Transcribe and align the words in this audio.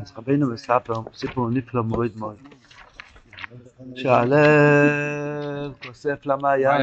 אז 0.00 0.12
רבינו 0.16 0.52
מספר 0.52 0.94
סיפור 1.14 1.50
נפלא 1.50 1.84
מאוד 1.84 2.10
מאוד. 2.16 2.36
שהלב 3.94 5.72
כוסף 5.86 6.26
למעיין. 6.26 6.80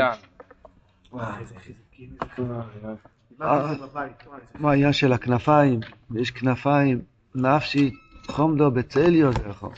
כמו 4.53 4.69
העניין 4.69 4.93
של 4.93 5.13
הכנפיים, 5.13 5.79
ויש 6.11 6.32
כנפיים, 6.32 7.01
נפשי 7.35 7.92
חומדו 8.28 8.72
בצליו 8.72 9.32
זכו. 9.34 9.70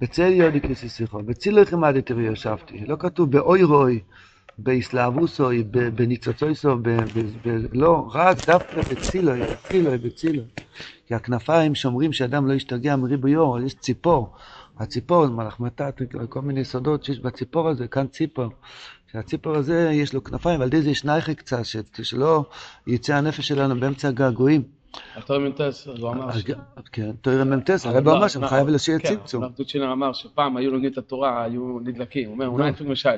בצליו 0.00 0.50
דקסיסיכו, 0.52 1.22
בצילו 1.22 1.64
חמדתי 1.64 2.12
וישבתי. 2.12 2.86
לא 2.86 2.96
כתוב 2.98 3.30
באוי 3.30 3.62
רוי, 3.62 4.00
באסלאבוסוי, 4.58 5.64
בניצוצויסו, 5.94 6.76
לא, 7.72 8.08
רק 8.12 8.46
דווקא 8.46 8.82
בצילוי, 8.82 9.42
בצילוי, 9.42 9.98
בצילוי. 9.98 10.44
כי 11.06 11.14
הכנפיים 11.14 11.74
שומרים 11.74 12.12
שאדם 12.12 12.46
לא 12.46 12.52
ישתגע 12.52 12.96
מריבויו, 12.96 13.66
יש 13.66 13.74
ציפור. 13.74 14.34
הציפור, 14.78 15.26
מלאך 15.26 15.60
מתת, 15.60 16.00
כל 16.28 16.42
מיני 16.42 16.64
סודות 16.64 17.04
שיש 17.04 17.20
בציפור 17.20 17.68
הזה, 17.68 17.88
כאן 17.88 18.06
ציפור. 18.06 18.48
שהציפור 19.12 19.56
הזה 19.56 19.90
יש 19.92 20.14
לו 20.14 20.24
כנפיים, 20.24 20.60
ועל 20.60 20.68
ידי 20.68 20.82
זה 20.82 20.90
יש 20.90 21.04
נייכה 21.04 21.34
קצת, 21.34 21.62
שלא 22.02 22.44
יצא 22.86 23.14
הנפש 23.14 23.48
שלנו 23.48 23.80
באמצע 23.80 24.08
הגעגועים. 24.08 24.62
התורם 25.16 25.44
מ"טס, 25.44 25.86
הוא 25.86 26.10
אמר 26.10 26.38
ש... 26.38 26.44
כן, 26.92 27.10
מ"טס, 27.46 27.86
הרב 27.86 28.08
אמר 28.08 28.28
שם 28.28 28.46
חייב 28.46 28.68
להשאיר 28.68 28.98
צמצום. 28.98 29.42
הרב 29.42 29.52
דודשינר 29.56 29.92
אמר 29.92 30.12
שפעם 30.12 30.56
היו 30.56 30.70
לומדים 30.70 30.92
את 30.92 30.98
התורה, 30.98 31.44
היו 31.44 31.78
נדלקים. 31.84 32.26
הוא 32.26 32.34
אומר, 32.34 32.48
אולי 32.48 32.70
נפק 32.70 32.80
משל. 32.80 33.08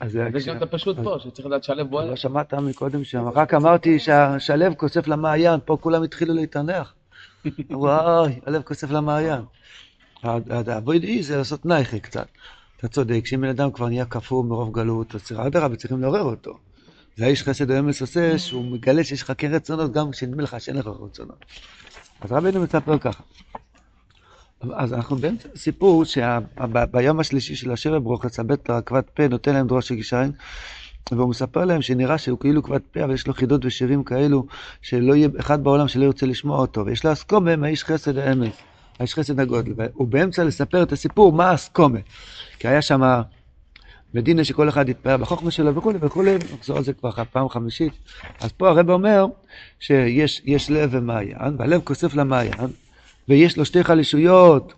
אז 0.00 0.18
יש 0.34 0.48
גם 0.48 0.56
את 0.56 0.62
הפשוט 0.62 0.96
פה, 1.04 1.16
שצריך 1.18 1.46
לדעת 1.46 1.64
שהלב 1.64 1.90
בוער. 1.90 2.10
לא 2.10 2.16
שמעת 2.16 2.54
מקודם 2.54 3.04
שם, 3.04 3.28
רק 3.28 3.54
אמרתי 3.54 3.98
שהלב 4.38 4.74
כוסף 4.74 5.08
למעיין, 5.08 5.60
פה 5.64 5.76
כולם 5.80 6.02
התחילו 6.02 6.34
להתענח. 6.34 6.94
וואי, 7.70 8.40
הלב 8.46 8.62
כוסף 8.62 8.90
למעיין. 8.90 9.40
האבויד 10.22 11.02
אי 11.04 11.22
זה 11.22 11.36
לעשות 11.36 11.66
נייכה 11.66 11.98
קצת. 11.98 12.26
אתה 12.76 12.88
צודק, 12.88 13.26
שאם 13.26 13.40
בן 13.40 13.48
אדם 13.48 13.70
כבר 13.72 13.88
נהיה 13.88 14.04
קפוא 14.04 14.44
מרוב 14.44 14.72
גלות, 14.72 15.14
אז 15.14 15.32
אדרבה, 15.36 15.76
צריכים 15.76 16.00
לעורר 16.00 16.22
אותו. 16.22 16.58
זה 17.20 17.26
האיש 17.26 17.42
חסד 17.42 17.70
האמס 17.70 18.00
עושה, 18.00 18.38
שהוא 18.38 18.64
מגלה 18.64 19.04
שיש 19.04 19.22
לך 19.22 19.32
כן 19.38 19.54
רצונות, 19.54 19.92
גם 19.92 20.10
כשנדמה 20.10 20.42
לך 20.42 20.60
שאין 20.60 20.76
לך 20.76 20.86
רצונות. 20.86 21.44
אז 22.20 22.32
רבינו 22.32 22.60
מספר 22.60 22.98
ככה. 22.98 23.22
אז 24.72 24.94
אנחנו 24.94 25.16
באמצע 25.16 25.48
סיפור 25.56 26.04
שביום 26.04 27.20
השלישי 27.20 27.56
של 27.56 27.72
השבע 27.72 27.98
ברוכס, 27.98 28.40
הבית 28.40 28.68
לרקבת 28.68 29.10
פה 29.10 29.28
נותן 29.28 29.54
להם 29.54 29.66
דרוש 29.66 29.92
גישיין, 29.92 30.32
והוא 31.12 31.30
מספר 31.30 31.64
להם 31.64 31.82
שנראה 31.82 32.18
שהוא 32.18 32.38
כאילו 32.38 32.62
כבד 32.62 32.80
פה, 32.92 33.04
אבל 33.04 33.14
יש 33.14 33.26
לו 33.26 33.34
חידות 33.34 33.64
ושירים 33.64 34.04
כאלו, 34.04 34.46
שלא 34.82 35.14
יהיה 35.14 35.28
אחד 35.40 35.64
בעולם 35.64 35.88
שלא 35.88 36.04
ירצה 36.04 36.26
לשמוע 36.26 36.58
אותו, 36.58 36.86
ויש 36.86 37.04
לו 37.04 37.12
אסקומה 37.12 37.56
מהאיש 37.56 37.84
חסד 37.84 38.18
האמס, 38.18 38.54
האיש 38.98 39.14
חסד 39.14 39.40
הגודל, 39.40 39.72
והוא 39.76 40.08
באמצע 40.08 40.44
לספר 40.44 40.82
את 40.82 40.92
הסיפור 40.92 41.32
מה 41.32 41.54
אסקומה, 41.54 41.98
כי 42.58 42.68
היה 42.68 42.82
שם 42.82 43.20
בדינה 44.14 44.44
שכל 44.44 44.68
אחד 44.68 44.88
יתפאר 44.88 45.16
בחוכמה 45.16 45.50
שלו 45.50 45.74
וכולי 45.74 45.98
וכולי, 46.00 46.36
נחזור 46.54 46.76
על 46.76 46.84
זה 46.84 46.92
כבר 46.92 47.10
פעם 47.32 47.48
חמישית, 47.48 47.92
אז 48.40 48.52
פה 48.52 48.68
הרב 48.68 48.90
אומר 48.90 49.26
שיש 49.80 50.70
לב 50.70 50.90
ומעיין, 50.92 51.56
והלב 51.58 51.80
כוסף 51.84 52.14
למעיין, 52.14 52.70
ויש 53.28 53.58
לו 53.58 53.64
שתי 53.64 53.84
חלישויות, 53.84 54.72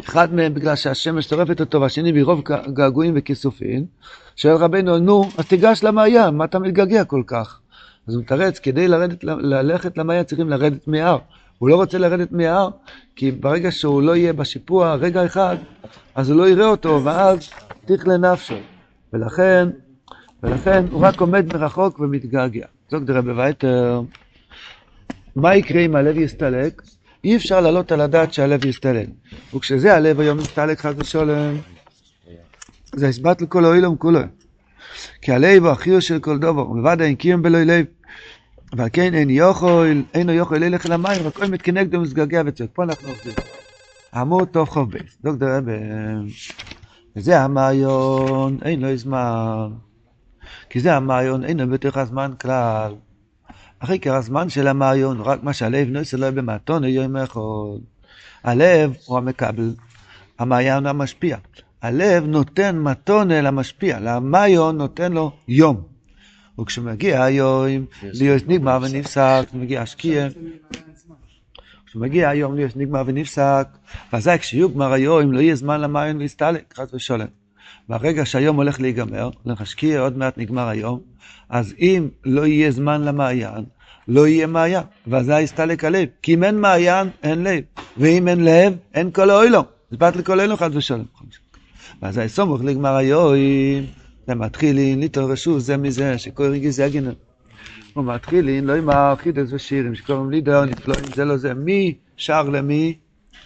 אחד 0.00 0.34
מהם 0.34 0.54
בגלל 0.54 0.76
שהשמש 0.76 1.26
טורפת 1.26 1.60
אותו, 1.60 1.80
והשני 1.80 2.12
מרוב 2.12 2.42
געגועים 2.72 3.14
וכיסופים, 3.16 3.84
שואל 4.36 4.54
רבנו, 4.54 4.98
נו, 4.98 5.28
אז 5.38 5.46
תיגש 5.46 5.84
למעיין, 5.84 6.34
מה 6.34 6.44
אתה 6.44 6.58
מתגעגע 6.58 7.04
כל 7.04 7.22
כך? 7.26 7.60
אז 8.08 8.14
הוא 8.14 8.22
מתרץ, 8.22 8.58
כדי 8.58 8.88
לרדת, 8.88 9.24
ללכת 9.24 9.98
למעיין 9.98 10.24
צריכים 10.24 10.48
לרדת 10.48 10.88
מההר. 10.88 11.18
הוא 11.58 11.68
לא 11.68 11.76
רוצה 11.76 11.98
לרדת 11.98 12.32
מההר, 12.32 12.68
כי 13.16 13.30
ברגע 13.30 13.70
שהוא 13.70 14.02
לא 14.02 14.16
יהיה 14.16 14.32
בשיפוע 14.32 14.94
רגע 14.94 15.26
אחד, 15.26 15.56
אז 16.14 16.30
הוא 16.30 16.38
לא 16.38 16.48
יראה 16.48 16.66
אותו, 16.66 17.00
ואז 17.04 17.50
תכלה 17.86 18.16
נפשו. 18.16 18.54
ולכן, 19.12 19.68
ולכן 20.42 20.84
הוא 20.90 21.02
רק 21.02 21.20
עומד 21.20 21.46
מרחוק 21.46 22.00
ומתגעגע. 22.00 22.66
זאת 22.90 23.04
דרבי 23.04 23.32
וייטר. 23.32 24.00
מה 25.36 25.56
יקרה 25.56 25.80
אם 25.80 25.96
הלב 25.96 26.16
יסתלק? 26.16 26.82
אי 27.24 27.36
אפשר 27.36 27.60
להעלות 27.60 27.92
על 27.92 28.00
הדעת 28.00 28.32
שהלב 28.32 28.64
יסתלק. 28.64 29.08
וכשזה 29.54 29.94
הלב 29.94 30.20
היום 30.20 30.38
מסתלק 30.38 30.80
חס 30.80 30.94
ושלום, 30.96 31.60
זה 32.94 33.08
הסבט 33.08 33.42
לכל 33.42 33.64
האילום 33.64 33.96
כולו. 33.96 34.20
כי 35.22 35.32
הלב 35.32 35.62
הוא 35.64 35.72
החיו 35.72 36.00
של 36.00 36.18
כל 36.18 36.38
דובר, 36.38 36.70
ובלבד 36.70 37.00
אין 37.00 37.14
קיום 37.14 37.42
בלוי 37.42 37.64
לב. 37.64 37.84
ועל 38.76 38.88
כן 38.92 39.14
אין 39.14 39.30
יכול, 39.30 40.02
אינו 40.14 40.32
יכול 40.32 40.58
ללך 40.58 40.86
אל 40.86 40.92
המים, 40.92 41.22
רק 41.22 41.36
כל 41.36 41.46
מתכנגדו 41.46 41.98
ומסגעגע 41.98 42.42
וצועק. 42.46 42.70
פה 42.72 42.84
אנחנו 42.84 43.08
עובדים. 43.08 43.34
עמוד 44.14 44.48
טוב 44.48 44.68
חוב 44.68 44.90
בייס. 44.90 45.18
דוקטור 45.22 45.48
רבי, 45.48 45.72
וזה 47.16 47.40
המעיון, 47.40 48.58
אין 48.64 48.80
לו 48.80 48.96
זמן. 48.96 49.68
כי 50.70 50.80
זה 50.80 50.96
המעיון, 50.96 51.44
אין 51.44 51.60
לו 51.60 51.68
בתוך 51.68 51.96
הזמן 51.96 52.32
כלל. 52.40 52.94
אחרי 53.78 53.94
עיקר 53.94 54.14
הזמן 54.14 54.48
של 54.48 54.66
המעיון, 54.66 55.20
רק 55.20 55.42
מה 55.42 55.52
שהלב 55.52 55.88
נועס 55.88 56.14
אלוהי 56.14 56.32
במתון 56.32 56.84
יום 56.84 57.16
אחד. 57.16 57.40
הלב 58.44 58.92
הוא 59.06 59.18
המקבל, 59.18 59.74
המעיין 60.38 60.86
המשפיע. 60.86 61.36
הלב 61.82 62.26
נותן 62.26 62.78
מתון 62.78 63.30
אל 63.30 63.46
המשפיע, 63.46 64.00
למעיון 64.00 64.78
נותן 64.78 65.12
לו 65.12 65.32
יום. 65.48 65.82
וכשמגיע 66.60 67.22
היום, 67.22 67.84
להיות 68.02 68.48
נגמר 68.48 68.78
ונפסק, 68.82 69.44
מגיע 69.54 69.82
השקיע. 69.82 70.28
כשמגיע 71.92 72.28
היום 72.28 72.56
להיות 72.56 72.76
נגמר 72.76 73.02
ונפסק, 73.06 73.68
ואזי 74.12 74.38
כשיוגמר 74.38 74.92
היום 74.92 75.32
לא 75.32 75.40
יהיה 75.40 75.54
זמן 75.54 75.80
למעיין 75.80 76.18
להסתלק, 76.18 76.74
חס 76.76 76.94
ושלום. 76.94 77.26
ברגע 77.88 78.26
שהיום 78.26 78.56
הולך 78.56 78.80
להיגמר, 78.80 79.30
להשקיע, 79.46 80.00
עוד 80.00 80.18
מעט 80.18 80.38
נגמר 80.38 80.68
היום, 80.68 81.00
אז 81.48 81.74
אם 81.78 82.08
לא 82.24 82.46
יהיה 82.46 82.70
זמן 82.70 83.02
למעיין, 83.02 83.64
לא 84.08 84.26
יהיה 84.26 84.46
מעיין, 84.46 84.82
ואזי 85.06 85.40
יסתלק 85.40 85.84
הלב. 85.84 86.08
כי 86.22 86.34
אם 86.34 86.44
אין 86.44 86.60
מעיין, 86.60 87.08
אין 87.22 87.44
לב. 87.44 87.62
ואם 87.96 88.28
אין 88.28 88.44
לב, 88.44 88.76
אין 88.94 89.10
כל 89.10 89.30
האוילום. 89.30 89.64
אז 89.90 89.98
בת 89.98 90.16
לכל 90.16 90.40
האוילום 90.40 90.58
חס 90.58 90.70
ושלום. 90.74 91.06
ואזי 92.02 92.28
סומך 92.28 92.64
לגמר 92.64 92.94
היום, 92.96 93.34
זה 94.26 94.34
מתחילין, 94.34 95.00
להתעורשו 95.00 95.60
זה 95.60 95.76
מזה, 95.76 96.18
שכל 96.18 96.44
רגע 96.44 96.70
זה 96.70 96.84
הגנר. 96.84 97.12
הוא 97.94 98.04
מתחילין, 98.04 98.64
לא 98.64 98.76
עם 98.76 98.90
האחידס 98.90 99.52
ושירים, 99.52 99.94
שקוראים 99.94 100.30
לידר, 100.30 100.64
נפלאים, 100.64 101.04
זה 101.14 101.24
לא 101.24 101.36
זה. 101.36 101.54
מי 101.54 101.94
שר 102.16 102.42
למי? 102.42 102.98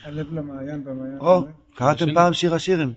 הלב 0.04 0.34
למעיין 0.34 0.82
והמעיין. 0.86 1.18
או, 1.20 1.44
קראתם 1.74 2.14
פעם 2.14 2.32
שיר 2.32 2.54
השירים. 2.54 2.92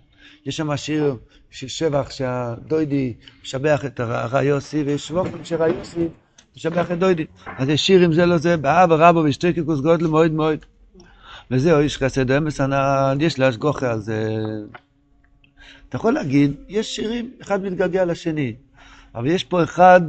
יש 0.46 0.58
שם 0.58 0.78
שיר 0.78 1.16
של 1.52 1.68
שבח 1.68 2.10
שהדוידי 2.10 3.14
משבח 3.44 3.86
את 3.86 4.00
הרע 4.00 4.44
יוסי, 4.44 4.84
ויש 4.84 5.08
שבוחים 5.08 5.46
שרע 5.46 5.68
יוסי 5.68 6.08
משבח 6.58 6.92
את 6.92 7.00
דוידי. 7.00 7.26
אז 7.58 7.70
יש 7.70 7.88
שירים 7.88 8.14
זה 8.14 8.26
לא 8.26 8.38
זה, 8.38 8.58
באבא 8.58 8.96
רבו 9.10 9.20
ושתי 9.20 9.54
קיקוס 9.54 9.80
גודל 9.80 10.08
מאוד 10.08 10.32
מאוד. 10.32 10.60
וזהו, 11.52 11.80
איש 11.80 11.98
חסד 11.98 12.32
אמס 12.32 12.62
ענן, 12.62 13.18
יש 13.22 13.40
להשגוחה 13.40 13.92
על 13.92 14.00
זה. 14.00 14.36
אתה 15.90 15.96
יכול 15.96 16.14
להגיד, 16.14 16.54
יש 16.68 16.96
שירים, 16.96 17.32
אחד 17.42 17.64
מתגעגע 17.64 18.06
לשני, 18.06 18.54
אבל 19.16 19.28
יש 19.28 19.44
פה 19.44 19.64
אחד 19.64 20.02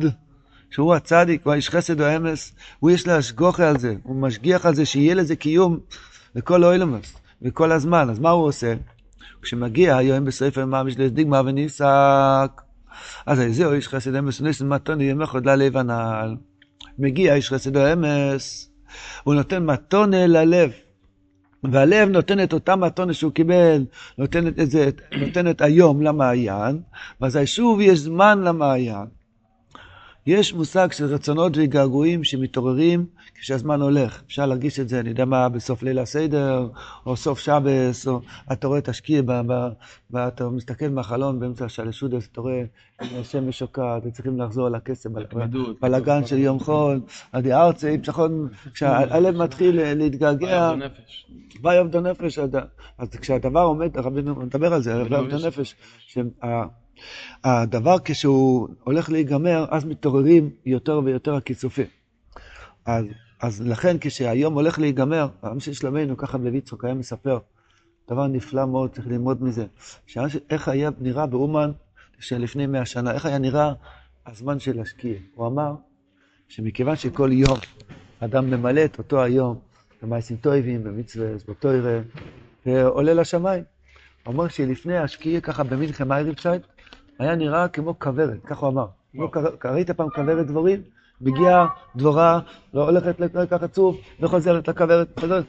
שהוא 0.70 0.94
הצדיק, 0.94 1.40
הוא 1.44 1.52
האיש 1.52 1.70
חסד 1.70 2.00
או 2.00 2.16
אמס, 2.16 2.52
הוא 2.78 2.90
יש 2.90 3.06
להשגוחה 3.06 3.68
על 3.68 3.78
זה, 3.78 3.94
הוא 4.02 4.16
משגיח 4.16 4.66
על 4.66 4.74
זה 4.74 4.86
שיהיה 4.86 5.14
לזה 5.14 5.36
קיום 5.36 5.78
לכל 6.34 6.64
אוילמוס, 6.64 7.14
וכל 7.42 7.72
הזמן. 7.72 8.10
אז 8.10 8.18
מה 8.18 8.30
הוא 8.30 8.46
עושה? 8.46 8.74
כשמגיע 9.42 9.96
היום 9.96 10.24
בספר 10.24 10.64
ממש 10.64 10.94
לסדיגמה 10.98 11.40
וניסק, 11.44 12.62
אז 13.26 13.38
זהו 13.50 13.72
איש 13.72 13.88
חסד 13.88 14.14
אמס 14.14 14.40
וניסן 14.40 14.68
מתון 14.68 15.00
יהיה 15.00 15.14
מחוד 15.14 15.46
ללב 15.46 15.76
הנעל. 15.76 16.36
מגיע 16.98 17.34
איש 17.34 17.52
חסד 17.52 17.76
אמס, 17.76 18.70
הוא 19.24 19.34
נותן 19.34 19.66
מתון 19.66 20.14
ללב. 20.14 20.70
והלב 21.64 22.08
נותן 22.08 22.42
את 22.42 22.52
אותה 22.52 22.76
מתונה 22.76 23.14
שהוא 23.14 23.32
קיבל, 23.32 23.84
נותן 24.18 24.46
את 24.46 24.70
זה, 24.70 24.90
נותן 25.20 25.50
את 25.50 25.60
היום 25.60 26.02
למעיין, 26.02 26.80
ואזי 27.20 27.46
שוב 27.46 27.80
יש 27.80 27.98
זמן 27.98 28.38
למעיין. 28.38 29.19
יש 30.30 30.54
מושג 30.54 30.92
של 30.92 31.04
רצונות 31.04 31.52
וגעגועים 31.56 32.24
שמתעוררים 32.24 33.06
כשהזמן 33.34 33.80
הולך. 33.80 34.22
אפשר 34.26 34.46
להרגיש 34.46 34.80
את 34.80 34.88
זה, 34.88 35.00
אני 35.00 35.08
יודע 35.08 35.24
מה, 35.24 35.48
בסוף 35.48 35.82
ליל 35.82 35.98
הסדר, 35.98 36.68
או 37.06 37.16
סוף 37.16 37.38
שבס, 37.38 38.08
או 38.08 38.20
אתה 38.52 38.66
רואה 38.66 38.80
תשקיע, 38.80 39.22
ואתה 40.10 40.48
מסתכל 40.48 40.88
מהחלון 40.88 41.40
באמצע 41.40 41.64
השלשודס, 41.64 42.28
אתה 42.32 42.40
רואה 42.40 42.62
השמש 43.00 43.58
שוקעת, 43.58 44.02
וצריכים 44.06 44.40
לחזור 44.40 44.66
על 44.66 44.74
הכסף, 44.74 45.10
בלאגן 45.80 46.26
של 46.26 46.38
יום 46.38 46.60
חול, 46.60 47.00
עדי 47.32 47.52
ארצי, 47.52 47.98
פשחון, 47.98 48.48
כשהלב 48.74 49.36
מתחיל 49.36 49.94
להתגעגע, 49.94 50.72
ויעבדו 51.62 52.00
נפש, 52.00 52.38
אז 52.98 53.08
כשהדבר 53.20 53.62
עומד, 53.62 53.96
רבינו 53.96 54.34
מדבר 54.34 54.74
על 54.74 54.82
זה, 54.82 55.02
ויעבדו 55.02 55.46
נפש, 55.46 55.76
הדבר 57.44 57.96
כשהוא 58.04 58.68
הולך 58.84 59.10
להיגמר, 59.10 59.66
אז 59.70 59.84
מתעוררים 59.84 60.50
יותר 60.66 61.00
ויותר 61.04 61.34
הכיסופים. 61.34 61.86
אז 62.86 63.04
אז 63.42 63.60
לכן 63.62 63.96
כשהיום 64.00 64.54
הולך 64.54 64.78
להיגמר, 64.78 65.28
העם 65.42 65.60
של 65.60 65.72
שלומנו, 65.72 66.16
ככה 66.16 66.38
בלוי 66.38 66.58
יצחק 66.58 66.84
היה 66.84 66.94
מספר, 66.94 67.38
דבר 68.10 68.26
נפלא 68.26 68.66
מאוד, 68.66 68.90
צריך 68.90 69.06
ללמוד 69.06 69.42
מזה. 69.42 69.66
שהעם 70.06 70.28
של- 70.28 70.38
איך 70.50 70.68
היה 70.68 70.90
נראה 71.00 71.26
באומן 71.26 71.70
שלפני 72.18 72.66
מאה 72.66 72.86
שנה, 72.86 73.12
איך 73.12 73.26
היה 73.26 73.38
נראה 73.38 73.72
הזמן 74.26 74.58
של 74.58 74.80
השקיע. 74.80 75.14
הוא 75.34 75.46
אמר 75.46 75.74
שמכיוון 76.48 76.96
שכל 76.96 77.32
יום 77.32 77.58
אדם 78.20 78.50
ממלא 78.50 78.84
את 78.84 78.98
אותו 78.98 79.22
היום 79.22 79.58
במעשים 80.02 80.36
טובים, 80.36 80.84
במצווה, 80.84 81.26
בתוירה, 81.48 81.98
ועולה 82.66 83.14
לשמיים. 83.14 83.64
הוא 84.24 84.34
אמר 84.34 84.48
שלפני 84.48 84.98
השקיע, 84.98 85.40
ככה 85.40 85.62
במינכן 85.62 86.08
מייריבצייט, 86.08 86.62
היה 87.20 87.34
נראה 87.34 87.68
כמו 87.68 87.98
כוורת, 87.98 88.44
ככה 88.44 88.66
הוא 88.66 88.72
אמר. 88.72 88.86
ראית 89.64 89.90
פעם 89.90 90.08
כוורת 90.10 90.46
דבורים? 90.46 90.82
מגיעה 91.20 91.66
דבורה, 91.96 92.40
לא 92.74 92.84
הולכת 92.84 93.20
לקחת 93.20 93.72
צוף, 93.72 93.96
וחוזרת 94.20 94.68
לכוורת, 94.68 95.20
חוזרת, 95.20 95.44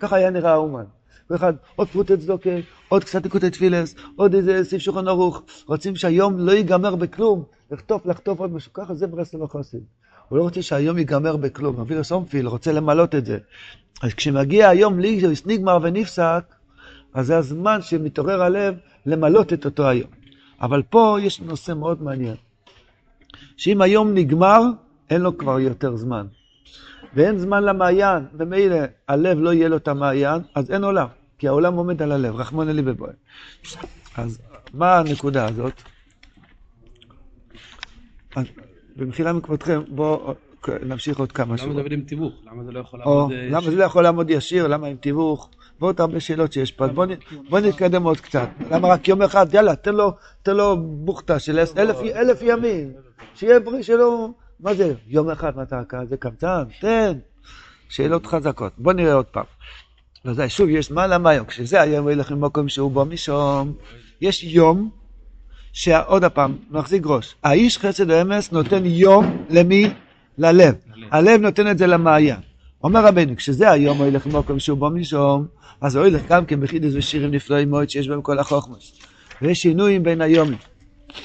ככה 0.00 0.16
היה 0.16 0.30
נראה 0.30 0.52
האומן. 0.52 0.84
כל 1.28 1.34
אחד, 1.34 1.52
עוד 1.76 1.88
פרוטי 1.88 2.16
צדוקה, 2.16 2.50
עוד 2.88 3.04
קצת 3.04 3.22
ליקוטי 3.22 3.50
תפילס, 3.50 3.94
עוד 4.16 4.34
איזה 4.34 4.64
סעיף 4.64 4.82
שולחן 4.82 5.08
ערוך. 5.08 5.42
רוצים 5.66 5.96
שהיום 5.96 6.38
לא 6.38 6.52
ייגמר 6.52 6.96
בכלום, 6.96 7.44
לחטוף, 7.70 8.06
לחטוף 8.06 8.40
עוד 8.40 8.52
משהו. 8.52 8.72
ככה 8.72 8.94
זה 8.94 9.06
ברסלב 9.06 9.42
החוסן. 9.42 9.78
הוא 10.28 10.38
לא 10.38 10.42
רוצה 10.42 10.62
שהיום 10.62 10.98
ייגמר 10.98 11.36
בכלום. 11.36 11.80
אפילו 11.80 12.04
סומפיל 12.04 12.46
רוצה 12.46 12.72
למלות 12.72 13.14
את 13.14 13.26
זה. 13.26 13.38
אז 14.02 14.14
כשמגיע 14.14 14.68
היום 14.68 14.98
ליגוס 14.98 15.46
נגמר 15.46 15.78
ונפסק, 15.82 16.44
אז 17.14 17.26
זה 17.26 17.38
הזמן 17.38 17.82
שמתעורר 17.82 18.42
הלב 18.42 18.74
למלות 19.06 19.52
את 19.52 19.64
אותו 19.64 19.88
היום. 19.88 20.10
אבל 20.60 20.82
פה 20.82 21.16
יש 21.20 21.40
נושא 21.40 21.72
מאוד 21.72 22.02
מעניין. 22.02 22.36
שאם 23.56 23.82
היום 23.82 24.14
נגמר, 24.14 24.60
אין 25.10 25.20
לו 25.20 25.38
כבר 25.38 25.60
יותר 25.60 25.96
זמן. 25.96 26.26
ואין 27.14 27.38
זמן 27.38 27.62
למעיין, 27.64 28.24
ומילא 28.38 28.76
הלב 29.08 29.38
לא 29.40 29.52
יהיה 29.52 29.68
לו 29.68 29.76
את 29.76 29.88
המעיין, 29.88 30.42
אז 30.54 30.70
אין 30.70 30.84
עולם. 30.84 31.06
כי 31.38 31.48
העולם 31.48 31.74
עומד 31.74 32.02
על 32.02 32.12
הלב, 32.12 32.34
רחמון 32.36 32.68
אלי 32.68 32.82
בבואי. 32.82 33.12
אז 34.16 34.38
מה 34.74 34.98
הנקודה 34.98 35.46
הזאת? 35.48 35.82
במחילה 38.96 39.32
מכבודכם, 39.32 39.82
בואו 39.88 40.34
נמשיך 40.86 41.18
עוד 41.18 41.32
כמה 41.32 41.46
למה 41.46 41.58
שורות. 41.58 41.74
זה 41.74 41.80
עובד 41.80 41.92
עם 41.92 42.00
תיווך? 42.00 42.32
למה 42.52 42.64
זה 42.64 42.72
לא 42.72 42.80
יכול 42.80 43.02
או, 43.02 43.14
לעבוד... 43.18 43.32
אה, 43.32 43.46
למה 43.50 43.70
זה 43.70 43.76
לא 43.76 43.84
יכול 43.84 44.02
לעמוד 44.02 44.30
ישיר? 44.30 44.66
למה 44.66 44.86
עם 44.86 44.96
תיווך? 44.96 45.48
ועוד 45.80 46.00
הרבה 46.00 46.20
שאלות 46.20 46.52
שיש 46.52 46.72
פה. 46.72 46.84
אז 46.84 46.90
בוא 46.90 47.06
בוא 47.48 47.60
נתקדם 47.60 48.02
עוד 48.02 48.20
קצת. 48.20 48.48
למה 48.70 48.88
רק 48.88 49.08
יום 49.08 49.22
אחד? 49.22 49.54
יאללה, 49.54 49.76
תן 49.76 50.54
לו, 50.56 50.76
בוכטה 50.80 51.38
של 51.38 51.58
אלף- 51.58 51.78
אלף- 51.78 51.96
אלף 52.16 52.42
ימים. 52.42 52.92
שיהיה 53.34 53.60
בריא 53.60 53.82
שלו. 53.82 54.32
מה 54.60 54.74
זה? 54.74 54.94
יום 55.06 55.30
אחד, 55.30 55.56
מה 55.56 55.62
אתה 55.62 55.80
כזה 55.88 56.16
קמצן? 56.16 56.62
תן. 56.80 57.12
שאלות 57.88 58.26
חזקות. 58.26 58.72
בוא 58.78 58.92
נראה 58.92 59.14
עוד 59.14 59.24
פעם. 59.24 59.44
לא 60.24 60.30
יודע, 60.30 60.44
שוב, 60.48 60.68
יש 60.68 60.90
מה 60.90 61.06
למה 61.06 61.30
היום. 61.30 61.46
כשזה 61.46 61.80
היום 61.80 62.08
ילך 62.08 62.30
למקום 62.32 62.68
שהוא 62.68 62.90
בו 62.90 63.04
משום. 63.04 63.72
יש 64.20 64.44
יום 64.44 64.90
שעוד 65.72 66.24
פעם, 66.24 66.56
נחזיק 66.70 67.02
ראש. 67.06 67.34
האיש 67.44 67.78
חסד 67.78 68.10
ואמס 68.10 68.52
נותן 68.52 68.82
יום 68.86 69.44
למי? 69.50 69.90
ללב. 70.38 70.74
הלב 71.10 71.40
נותן 71.40 71.70
את 71.70 71.78
זה 71.78 71.86
למעיין. 71.86 72.40
אומר 72.84 73.06
רבנו, 73.06 73.36
כשזה 73.36 73.70
היום 73.70 73.98
הוא 73.98 74.06
ילך 74.06 74.26
למקום 74.26 74.58
שהוא 74.58 74.78
בו 74.78 74.90
משום, 74.90 75.46
אז 75.80 75.96
הוא 75.96 76.06
ילך 76.06 76.22
גם 76.28 76.46
כן 76.46 76.60
בחידוש 76.60 76.94
ושירים 76.94 77.30
נפלאים 77.30 77.70
מאוד 77.70 77.90
שיש 77.90 78.08
בהם 78.08 78.22
כל 78.22 78.38
החוכמוס. 78.38 79.00
ויש 79.42 79.62
שינויים 79.62 80.02
בין 80.02 80.20
היומים. 80.20 80.58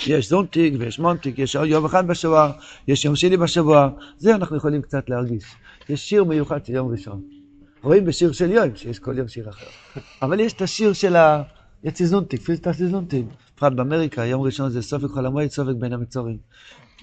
יש 0.08 0.30
זונטיק 0.30 0.74
ויש 0.80 1.00
מונטיק, 1.00 1.40
יש 1.40 1.56
יום 1.56 1.86
אחד 1.86 2.08
בשבוע, 2.08 2.52
יש 2.88 3.06
יום 3.06 3.16
שני 3.16 3.38
בשבוע, 3.38 3.90
זה 4.18 4.36
אנחנו 4.36 4.58
יכולים 4.58 4.82
קצת 4.82 5.10
להרגיש. 5.10 5.44
יש 5.90 6.10
שיר 6.10 6.24
מיוחד 6.24 6.66
של 6.66 6.74
יום 6.74 6.92
ראשון. 6.92 7.22
רואים 7.84 8.06
בשיר 8.06 8.32
של 8.32 8.52
יום 8.52 8.76
שיש 8.76 9.00
כל 9.00 9.18
יום 9.18 9.28
שיר 9.28 9.50
אחר. 9.50 9.68
אבל 10.22 10.40
יש 10.40 10.54
את 10.54 10.62
השיר 10.62 10.94
של 10.94 11.16
ה... 11.16 11.42
יציזונטיק, 11.84 12.42
פיסטה 12.42 12.74
סיזונטיק. 12.74 13.26
בפרט 13.56 13.74
באמריקה, 13.74 14.26
יום 14.26 14.42
ראשון 14.42 14.70
זה 14.70 14.82
סופק 14.82 15.08
חול 15.08 15.26
המועד, 15.26 15.50
סופק 15.50 15.76
בין 15.80 15.94
המצורים. 15.94 16.38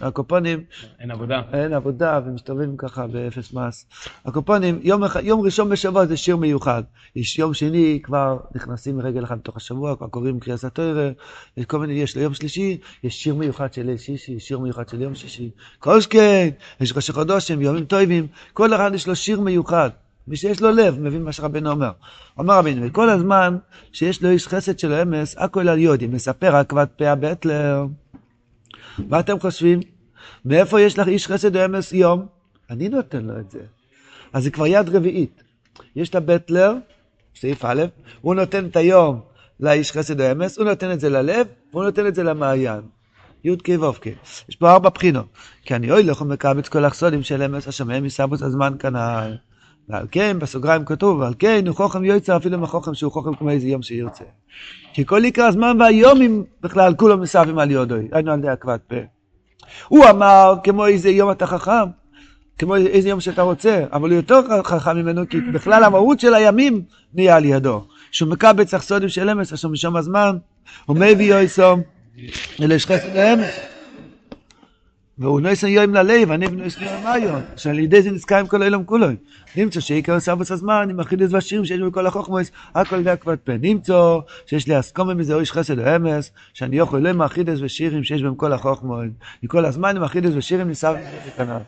הקופונים, 0.01 0.65
אין 1.01 1.11
עבודה. 1.11 1.43
אין 1.53 1.73
עבודה 1.73 2.21
ומסתובבים 2.27 2.77
ככה 2.77 3.07
באפס 3.07 3.53
מס. 3.53 3.87
הקופונים, 4.25 4.81
יום, 4.83 5.03
יום 5.23 5.41
ראשון 5.41 5.69
בשבוע 5.69 6.07
זה 6.07 6.17
שיר 6.17 6.37
מיוחד. 6.37 6.83
יש 7.17 7.39
יום 7.39 7.55
שני 7.55 8.01
כבר 8.03 8.39
נכנסים 8.55 9.01
רגל 9.01 9.25
אחד 9.25 9.37
לתוך 9.37 9.57
השבוע, 9.57 9.97
כבר 9.97 10.09
קוראים 10.09 10.41
קריאס 10.41 10.65
התוירה, 10.65 11.11
יש 11.57 11.65
כל 11.67 11.79
מיני, 11.79 11.93
יש 11.93 12.17
ליום 12.17 12.35
שלישי, 12.35 12.79
יש 13.05 13.23
שיר 13.23 13.35
מיוחד 13.35 13.73
של 13.73 13.87
ליל 13.87 13.97
שישי, 13.97 14.41
שיר 14.41 14.59
מיוחד 14.59 14.89
של 14.89 15.03
יום 15.03 15.15
שישי. 15.15 15.51
כל 15.79 16.01
שכן, 16.01 16.49
יש 16.81 16.93
ראשי 16.97 17.13
חודשים, 17.13 17.63
יומים 17.63 17.85
טובים, 17.85 18.27
כל 18.53 18.75
אחד 18.75 18.91
יש 18.95 19.09
לו 19.09 19.17
שיר 19.17 19.41
מיוחד. 19.41 19.91
מי 20.29 20.37
שיש 20.37 20.61
לו 20.61 20.71
לב, 20.71 21.01
מבין 21.01 21.25
מה 21.25 21.33
שרבנו 21.33 21.71
אומר. 21.71 21.91
אומר 22.39 22.59
רבינו, 22.59 22.87
וכל 22.87 23.11
הזמן 23.11 23.57
שיש 23.93 24.23
לו 24.23 24.31
איש 24.31 24.49
חסד 24.49 24.79
של 24.79 24.93
אמס, 24.93 25.35
הכל 25.39 25.69
על 25.69 25.79
יודי, 25.79 26.07
מספר 26.07 26.57
עקבת 26.57 26.89
פאה 26.97 27.15
בטלר. 27.15 27.87
מה 28.99 29.21
אתם 29.21 29.41
חושבים? 29.41 29.81
מאיפה 30.45 30.81
יש 30.81 30.99
לך 30.99 31.09
איש 31.09 31.27
חסד 31.27 31.57
אמס 31.57 31.93
יום? 31.93 32.27
אני 32.71 32.89
נותן 32.89 33.25
לו 33.25 33.41
את 33.41 33.51
זה. 33.51 33.61
אז 34.33 34.45
זה 34.45 34.51
כבר 34.51 34.67
יד 34.67 34.89
רביעית. 34.89 35.43
יש 35.97 36.09
את 36.09 36.15
הבטלר, 36.15 36.75
סעיף 37.37 37.65
א', 37.65 37.85
הוא 38.21 38.35
נותן 38.35 38.67
את 38.67 38.77
היום 38.77 39.21
לאיש 39.61 39.93
חסד 39.93 40.21
אמס, 40.21 40.59
הוא 40.59 40.65
נותן 40.65 40.93
את 40.93 41.01
זה 41.01 41.09
ללב, 41.09 41.47
והוא 41.73 41.85
נותן 41.85 42.07
את 42.07 42.15
זה 42.15 42.23
למעיין. 42.23 42.81
י"ק 43.45 43.69
ו"ק. 43.81 44.07
יש 44.49 44.57
פה 44.57 44.71
ארבע 44.71 44.89
בחינות. 44.89 45.27
כי 45.63 45.75
אני 45.75 45.91
אוי 45.91 46.03
לך 46.03 46.21
ומקבץ 46.21 46.69
כל 46.69 46.85
החסודים 46.85 47.23
של 47.23 47.43
אמס 47.43 47.69
השמיים 47.69 48.05
מסבוס 48.05 48.43
הזמן 48.43 48.75
כנ"ל. 48.79 49.37
ועל 49.89 50.07
כן, 50.11 50.39
בסוגריים 50.39 50.85
כתוב, 50.85 51.21
ועל 51.21 51.35
כן 51.39 51.67
הוא 51.67 51.77
חוכם 51.77 52.05
יוצא 52.05 52.37
אפילו 52.37 52.59
מחוכם 52.59 52.95
שהוא 52.95 53.13
חוכם 53.13 53.35
כמו 53.35 53.51
איזה 53.51 53.69
יום 53.69 53.83
שירצה. 53.83 54.25
כי 54.93 55.07
כל 55.07 55.25
עיקר 55.25 55.45
הזמן 55.45 55.77
והיומים 55.81 56.45
בכלל 56.63 56.95
כולם 56.95 57.21
מסבים 57.21 57.59
על 57.59 57.71
יודוי, 57.71 58.09
היינו 58.13 58.33
על 58.33 58.39
ידי 58.39 58.49
עקבת 58.49 58.81
פה. 58.87 58.97
הוא 59.89 60.05
אמר, 60.11 60.55
כמו 60.65 60.87
איזה 60.87 61.11
יום 61.11 61.31
אתה 61.31 61.47
חכם, 61.47 61.89
כמו 62.59 62.77
איזה 62.77 63.09
יום 63.09 63.21
שאתה 63.21 63.43
רוצה, 63.43 63.85
אבל 63.93 64.11
הוא 64.11 64.17
יותר 64.17 64.63
חכם 64.65 64.97
ממנו, 64.97 65.29
כי 65.29 65.41
בכלל 65.41 65.85
המהות 65.85 66.21
של 66.21 66.35
הימים 66.35 66.83
נהיה 67.15 67.37
על 67.37 67.45
ידו. 67.45 67.87
שהוא 68.11 68.31
מקבץ 68.31 68.75
החסודים 68.75 69.09
של 69.09 69.31
אמס, 69.31 69.53
אשר 69.53 69.69
משום 69.69 69.97
הזמן, 69.97 70.37
הוא 70.87 70.97
מביא 70.97 71.35
יויסום, 71.35 71.83
יש 72.59 72.87
חסד 72.87 73.17
האמס. 73.17 73.76
והוא 75.19 75.41
נויסן 75.41 75.67
יוים 75.67 75.95
ללב, 75.95 76.31
אני 76.31 76.47
ונויסן 76.47 76.85
יוים 76.85 77.05
מיון, 77.05 77.43
שעל 77.57 77.79
ידי 77.79 78.03
זה 78.03 78.11
נזכר 78.11 78.37
עם 78.37 78.47
כל 78.47 78.63
אילום 78.63 78.85
כולו. 78.85 79.07
נמצא 79.57 79.81
שעיקר 79.81 80.21
סבוס 80.21 80.51
הזמן, 80.51 80.87
עם 80.91 81.01
החידוש 81.01 81.33
והשירים 81.33 81.65
שיש 81.65 81.81
בכל 81.81 82.07
החוכמוס, 82.07 82.51
הכל 82.75 83.01
ידי 83.01 83.11
עקבת 83.11 83.41
פה. 83.41 83.53
נמצא 83.61 84.17
שיש 84.47 84.69
לי 84.69 84.75
הסכומה 84.75 85.15
מזה, 85.15 85.35
או 85.35 85.41
איש 85.41 85.53
חסד 85.53 85.79
או 85.79 85.97
אמס, 85.97 86.31
שאני 86.53 86.79
יכול 86.79 87.01
לא 87.01 87.09
עם 87.09 87.23
החידוש 87.23 87.61
ושירים 87.63 88.05
שיש 88.05 88.23
בהם 88.23 88.35
כל 88.35 88.53
החוכמות. 88.53 89.05
מכל 89.43 89.65
הזמן 89.65 89.97
עם 89.97 90.03
החידוש 90.03 90.35
ושירים 90.37 90.69
ניסה 90.69 90.95
וכנ"ל. 91.27 91.59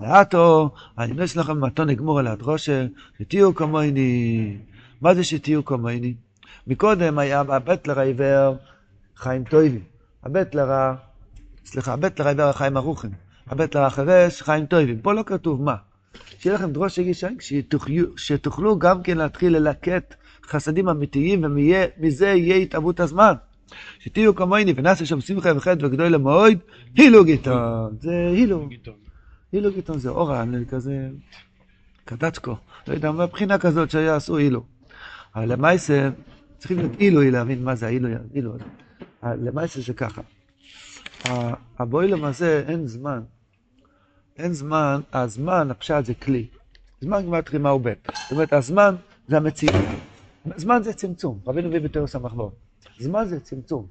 לאטו, 0.00 0.70
אני 0.98 1.12
נויסן 1.12 1.40
לכם 1.40 1.60
מתון 1.60 1.90
אגמור 1.90 2.18
על 2.18 2.26
הדרושה, 2.26 2.86
שתהיו 3.18 3.54
כמוני. 3.54 4.56
מה 5.00 5.14
זה 5.14 5.24
שתהיו 5.24 5.64
כמוני? 5.64 6.14
מקודם 6.66 7.18
היה 7.18 7.40
הבטלר 7.40 7.98
העיוור 7.98 8.56
חיים 9.16 9.44
טויבי. 9.44 9.80
הבטלר 10.24 10.92
סליחה, 11.64 11.92
הבטלר 11.92 12.26
העיוור 12.26 12.48
החיים 12.48 12.76
ערוכים. 12.76 13.10
הבטלר 13.46 13.82
החירש 13.82 14.42
חיים 14.42 14.66
טויבים. 14.66 15.00
פה 15.00 15.12
לא 15.12 15.22
כתוב 15.26 15.62
מה. 15.62 15.74
שיהיה 16.38 16.54
לכם 16.54 16.72
דרוש 16.72 16.98
ישן, 16.98 17.34
שתוכלו, 18.16 18.78
גם 18.78 19.02
כן 19.02 19.18
להתחיל 19.18 19.56
ללקט 19.56 20.14
חסדים 20.46 20.88
אמיתיים, 20.88 21.44
ומזה 21.44 22.26
יהיה 22.26 22.56
התאבות 22.56 23.00
הזמן. 23.00 23.32
שתהיו 23.98 24.34
כמוני 24.34 24.74
ונעשה 24.76 25.06
שם 25.06 25.20
שמחה 25.20 25.56
וחטא 25.56 25.86
וגדול 25.86 26.06
למועד, 26.06 26.58
הילו 26.96 27.24
גיטון. 27.24 27.96
זה 28.00 28.28
הילו. 28.32 28.68
הילו 29.52 29.72
גיטון 29.72 29.98
זה 29.98 30.08
אורן, 30.08 30.64
כזה 30.64 31.08
קדצקו. 32.04 32.56
לא 32.88 32.94
יודע, 32.94 33.12
מבחינה 33.12 33.58
כזאת 33.58 33.90
שיעשו 33.90 34.36
הילו. 34.36 34.64
אבל 35.34 35.52
למעשה, 35.52 36.10
צריכים 36.58 36.78
להיות 36.78 36.92
עילוי 36.98 37.30
להבין 37.30 37.64
מה 37.64 37.74
זה 37.74 37.86
העילוי, 37.86 38.12
העילו 38.14 38.54
הזה. 38.54 38.64
למעשה 39.22 39.80
זה 39.80 39.92
ככה. 39.92 40.22
הבוילום 41.78 42.24
הזה 42.24 42.64
אין 42.68 42.86
זמן. 42.86 43.22
אין 44.38 44.52
זמן, 44.52 45.00
הזמן, 45.12 45.70
הפשט 45.70 46.04
זה 46.04 46.14
כלי. 46.14 46.46
זמן 47.00 47.26
גמטרי 47.26 47.58
מהו 47.58 47.78
ב'. 47.78 47.88
זאת 47.88 48.32
אומרת, 48.32 48.52
הזמן 48.52 48.94
זה 49.28 49.36
המציאות. 49.36 49.74
זמן 50.56 50.82
זה 50.82 50.92
צמצום. 50.92 51.40
רבינו 51.46 51.68
מביא 51.68 51.80
בתירוס 51.80 52.14
המחבור. 52.14 52.52
זמן 52.98 53.24
זה 53.24 53.40
צמצום. 53.40 53.86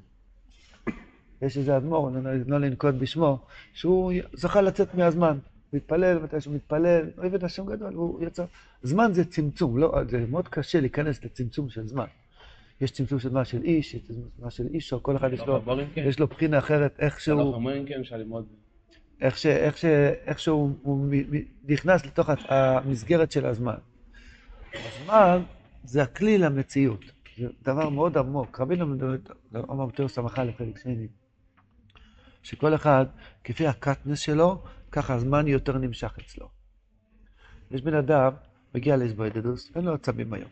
יש 1.41 1.57
איזה 1.57 1.77
אדמו"ר, 1.77 2.09
לא 2.47 2.57
לנקוט 2.57 2.95
בשמו, 2.95 3.39
שהוא 3.73 4.13
זכה 4.33 4.61
לצאת 4.61 4.95
מהזמן. 4.95 5.37
הוא 5.69 5.77
התפלל, 5.77 6.19
מתי 6.19 6.41
שהוא 6.41 6.55
מתפלל, 6.55 7.09
אוהב 7.17 7.33
את 7.33 7.43
השם 7.43 7.65
גדול, 7.65 7.97
והוא 7.97 8.23
יצא. 8.23 8.45
זמן 8.83 9.13
זה 9.13 9.25
צמצום, 9.25 9.77
לא, 9.77 9.93
זה 10.09 10.25
מאוד 10.29 10.47
קשה 10.47 10.79
להיכנס 10.79 11.23
לצמצום 11.23 11.69
של 11.69 11.87
זמן. 11.87 12.05
יש 12.81 12.91
צמצום 12.91 13.19
של 13.19 13.29
זמן 13.29 13.45
של 13.45 13.63
איש, 13.63 13.93
יש 13.93 14.01
צמצום 14.01 14.23
של 14.23 14.37
זמן 14.39 14.49
של 14.49 14.67
אישו, 14.73 15.03
כל 15.03 15.17
אחד 15.17 15.33
יש 15.33 15.39
לו, 15.39 15.61
כן. 15.95 16.03
יש 16.07 16.19
לו 16.19 16.27
בחינה 16.27 16.57
אחרת, 16.57 16.99
איך 16.99 17.13
לא 17.13 17.19
שהוא... 17.19 17.53
כן. 17.87 18.01
איך, 19.21 19.37
ש, 19.37 19.45
איך, 19.45 19.77
ש, 19.77 19.85
איך 20.25 20.39
שהוא 20.39 20.71
הוא 20.81 21.07
נכנס 21.67 22.05
לתוך 22.05 22.29
המסגרת 22.49 23.31
של 23.31 23.45
הזמן. 23.45 23.75
הזמן 24.73 25.41
זה 25.83 26.03
הכלי 26.03 26.37
למציאות. 26.37 27.05
זה 27.37 27.47
דבר 27.61 27.89
מאוד 27.89 28.17
עמוק. 28.17 28.61
רבינו 28.61 28.95
אמר 29.55 29.85
בתור 29.85 30.07
סמכה 30.07 30.43
לחלק 30.43 30.77
שני, 30.77 31.07
שכל 32.43 32.75
אחד, 32.75 33.05
כפי 33.43 33.67
הקטנס 33.67 34.19
שלו, 34.19 34.63
ככה 34.91 35.13
הזמן 35.13 35.47
יותר 35.47 35.77
נמשך 35.77 36.17
אצלו. 36.21 36.49
יש 37.71 37.81
בן 37.81 37.93
אדם, 37.93 38.31
מגיע 38.75 38.97
לאיזבוידדוס, 38.97 39.71
אין 39.75 39.85
לו 39.85 39.93
עצבים 39.93 40.33
היום. 40.33 40.49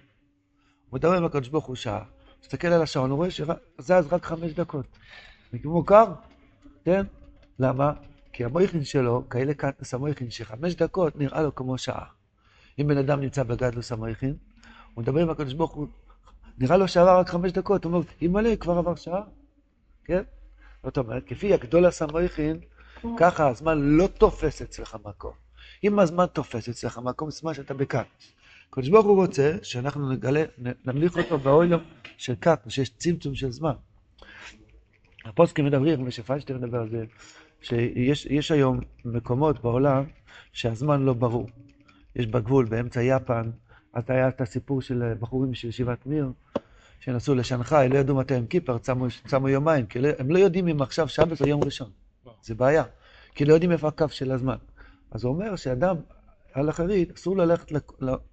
הוא 0.89 0.97
מדבר 0.97 1.13
עם 1.13 1.25
הקדוש 1.25 1.49
ברוך 1.49 1.65
הוא 1.65 1.75
שעה, 1.75 2.03
מסתכל 2.43 2.67
על 2.67 2.81
השעון, 2.81 3.09
הוא 3.09 3.17
רואה 3.17 3.31
שזז 3.31 4.07
רק 4.13 4.25
חמש 4.25 4.51
דקות. 4.53 4.85
מוכר? 5.63 6.05
כן? 6.85 7.05
למה? 7.59 7.93
כי 8.33 8.45
המויכין 8.45 8.83
שלו, 8.83 9.29
כאלה 9.29 9.53
קטנס 9.53 9.93
המויכין, 9.93 10.31
שחמש 10.31 10.75
דקות 10.75 11.15
נראה 11.15 11.41
לו 11.41 11.55
כמו 11.55 11.77
שעה. 11.77 12.05
אם 12.79 12.87
בן 12.87 12.97
אדם 12.97 13.21
נמצא 13.21 13.43
בגדלוס 13.43 13.91
המויכין, 13.91 14.35
הוא 14.93 15.01
מדבר 15.01 15.21
עם 15.21 15.29
הקדוש 15.29 15.53
ברוך 15.53 15.71
הוא, 15.71 15.87
נראה 16.57 16.77
לו 16.77 16.87
שעבר 16.87 17.19
רק 17.19 17.29
חמש 17.29 17.51
דקות, 17.51 17.83
הוא 17.83 17.93
אומר, 17.93 18.05
אימא'לה, 18.21 18.55
כבר 18.55 18.77
עבר 18.77 18.95
שעה? 18.95 19.21
כן? 20.05 20.23
זאת 20.83 20.97
אומרת, 20.97 21.23
כפי 21.27 21.53
הגדול 21.53 21.85
הסמויכין, 21.85 22.59
ככה 23.17 23.47
הזמן 23.47 23.77
לא 23.81 24.07
תופס 24.07 24.61
אצלך 24.61 24.97
מקום. 25.05 25.33
אם 25.83 25.99
הזמן 25.99 26.25
תופס 26.25 26.69
אצלך 26.69 26.97
מקום, 26.97 27.31
סימן 27.31 27.53
שאתה 27.53 27.73
בקטנוס. 27.73 28.33
הקדוש 28.69 28.89
ברוך 28.89 29.05
הוא 29.05 29.25
רוצה 29.25 29.55
שאנחנו 29.63 30.11
נגלה, 30.11 30.43
נמליך 30.85 31.17
אותו 31.17 31.39
באוילום 31.39 31.81
של 32.17 32.35
קטנוס, 32.35 32.73
שיש 32.73 32.89
צמצום 32.89 33.35
של 33.35 33.51
זמן. 33.51 33.73
הפוסקים 35.25 35.65
מדברים, 35.65 36.07
ושפיינשטיין 36.07 36.59
מדבר 36.59 36.77
על 36.77 36.89
זה, 36.89 37.05
שיש 37.61 38.25
יש 38.25 38.51
היום 38.51 38.79
מקומות 39.05 39.61
בעולם 39.61 40.03
שהזמן 40.53 41.01
לא 41.01 41.13
ברור. 41.13 41.49
יש 42.15 42.27
בגבול, 42.27 42.65
באמצע 42.65 43.03
יפן, 43.03 43.49
אז 43.93 44.03
היה 44.07 44.27
את 44.27 44.41
הסיפור 44.41 44.81
של 44.81 45.13
בחורים 45.19 45.53
של 45.53 45.67
ישיבת 45.67 46.05
מיר, 46.05 46.31
שנסעו 46.99 47.35
לשנגחאי, 47.35 47.89
לא 47.89 47.97
ידעו 47.97 48.15
מתי 48.15 48.35
הם 48.35 48.45
כיפר, 48.45 48.77
צמו, 48.77 49.05
צמו 49.27 49.49
יומיים, 49.49 49.85
כי 49.85 49.99
לא- 49.99 50.09
הם 50.19 50.31
לא 50.31 50.39
יודעים 50.39 50.67
אם 50.67 50.81
עכשיו 50.81 51.07
שבת 51.07 51.41
או 51.41 51.47
יום 51.47 51.63
ראשון. 51.63 51.89
זה 52.41 52.55
בעיה, 52.55 52.83
כי 53.35 53.45
לא 53.45 53.53
יודעים 53.53 53.71
איפה 53.71 53.87
הקו 53.87 54.09
של 54.09 54.31
הזמן. 54.31 54.57
אז 55.11 55.23
הוא 55.23 55.33
אומר 55.33 55.55
שאדם 55.55 55.95
על 56.53 56.69
אחרית, 56.69 57.11
אסור 57.15 57.37
ללכת 57.37 57.71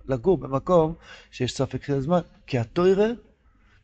לגור 0.08 0.38
במקום 0.38 0.94
שיש 1.30 1.56
ספק 1.56 1.84
של 1.84 2.00
זמן, 2.00 2.20
כי 2.46 2.58
התוירה, 2.58 3.06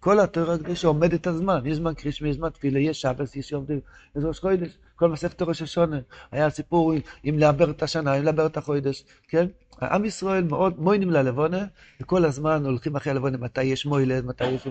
כל 0.01 0.21
התוירה 0.21 0.55
הקדושה 0.55 0.89
עומדת 0.89 1.27
על 1.27 1.37
זמן, 1.37 1.61
יש 1.65 1.77
זמן 1.77 1.95
קרישמי, 1.95 2.29
יש 2.29 2.37
זמן 2.37 2.49
תפילה, 2.51 2.79
יש 2.79 3.01
שבס, 3.01 3.37
יש 3.37 3.53
יום 3.53 3.65
דין, 3.65 3.81
יש 4.17 4.25
ראש 4.25 4.41
חודש, 4.41 4.79
כל 4.97 5.09
מסכת 5.09 5.43
ראש 5.43 5.63
השונה, 5.63 6.01
היה 6.31 6.51
סיפור 6.51 6.93
אם 7.25 7.39
לעבר 7.39 7.71
את 7.71 7.83
השנה, 7.83 8.15
אם 8.15 8.25
לעבר 8.25 8.47
את 8.47 8.57
החודש, 8.57 9.05
כן? 9.29 9.47
עם 9.83 10.05
ישראל 10.05 10.45
מאוד 10.45 10.81
מוינים 10.81 11.11
ללבונה, 11.11 11.65
וכל 12.01 12.25
הזמן 12.25 12.65
הולכים 12.67 12.97
אחרי 12.97 13.11
הלבונה, 13.11 13.39
מתי 13.39 13.65
יש 13.65 13.87
מוילד, 13.87 14.25
מתי 14.25 14.45
יש... 14.45 14.69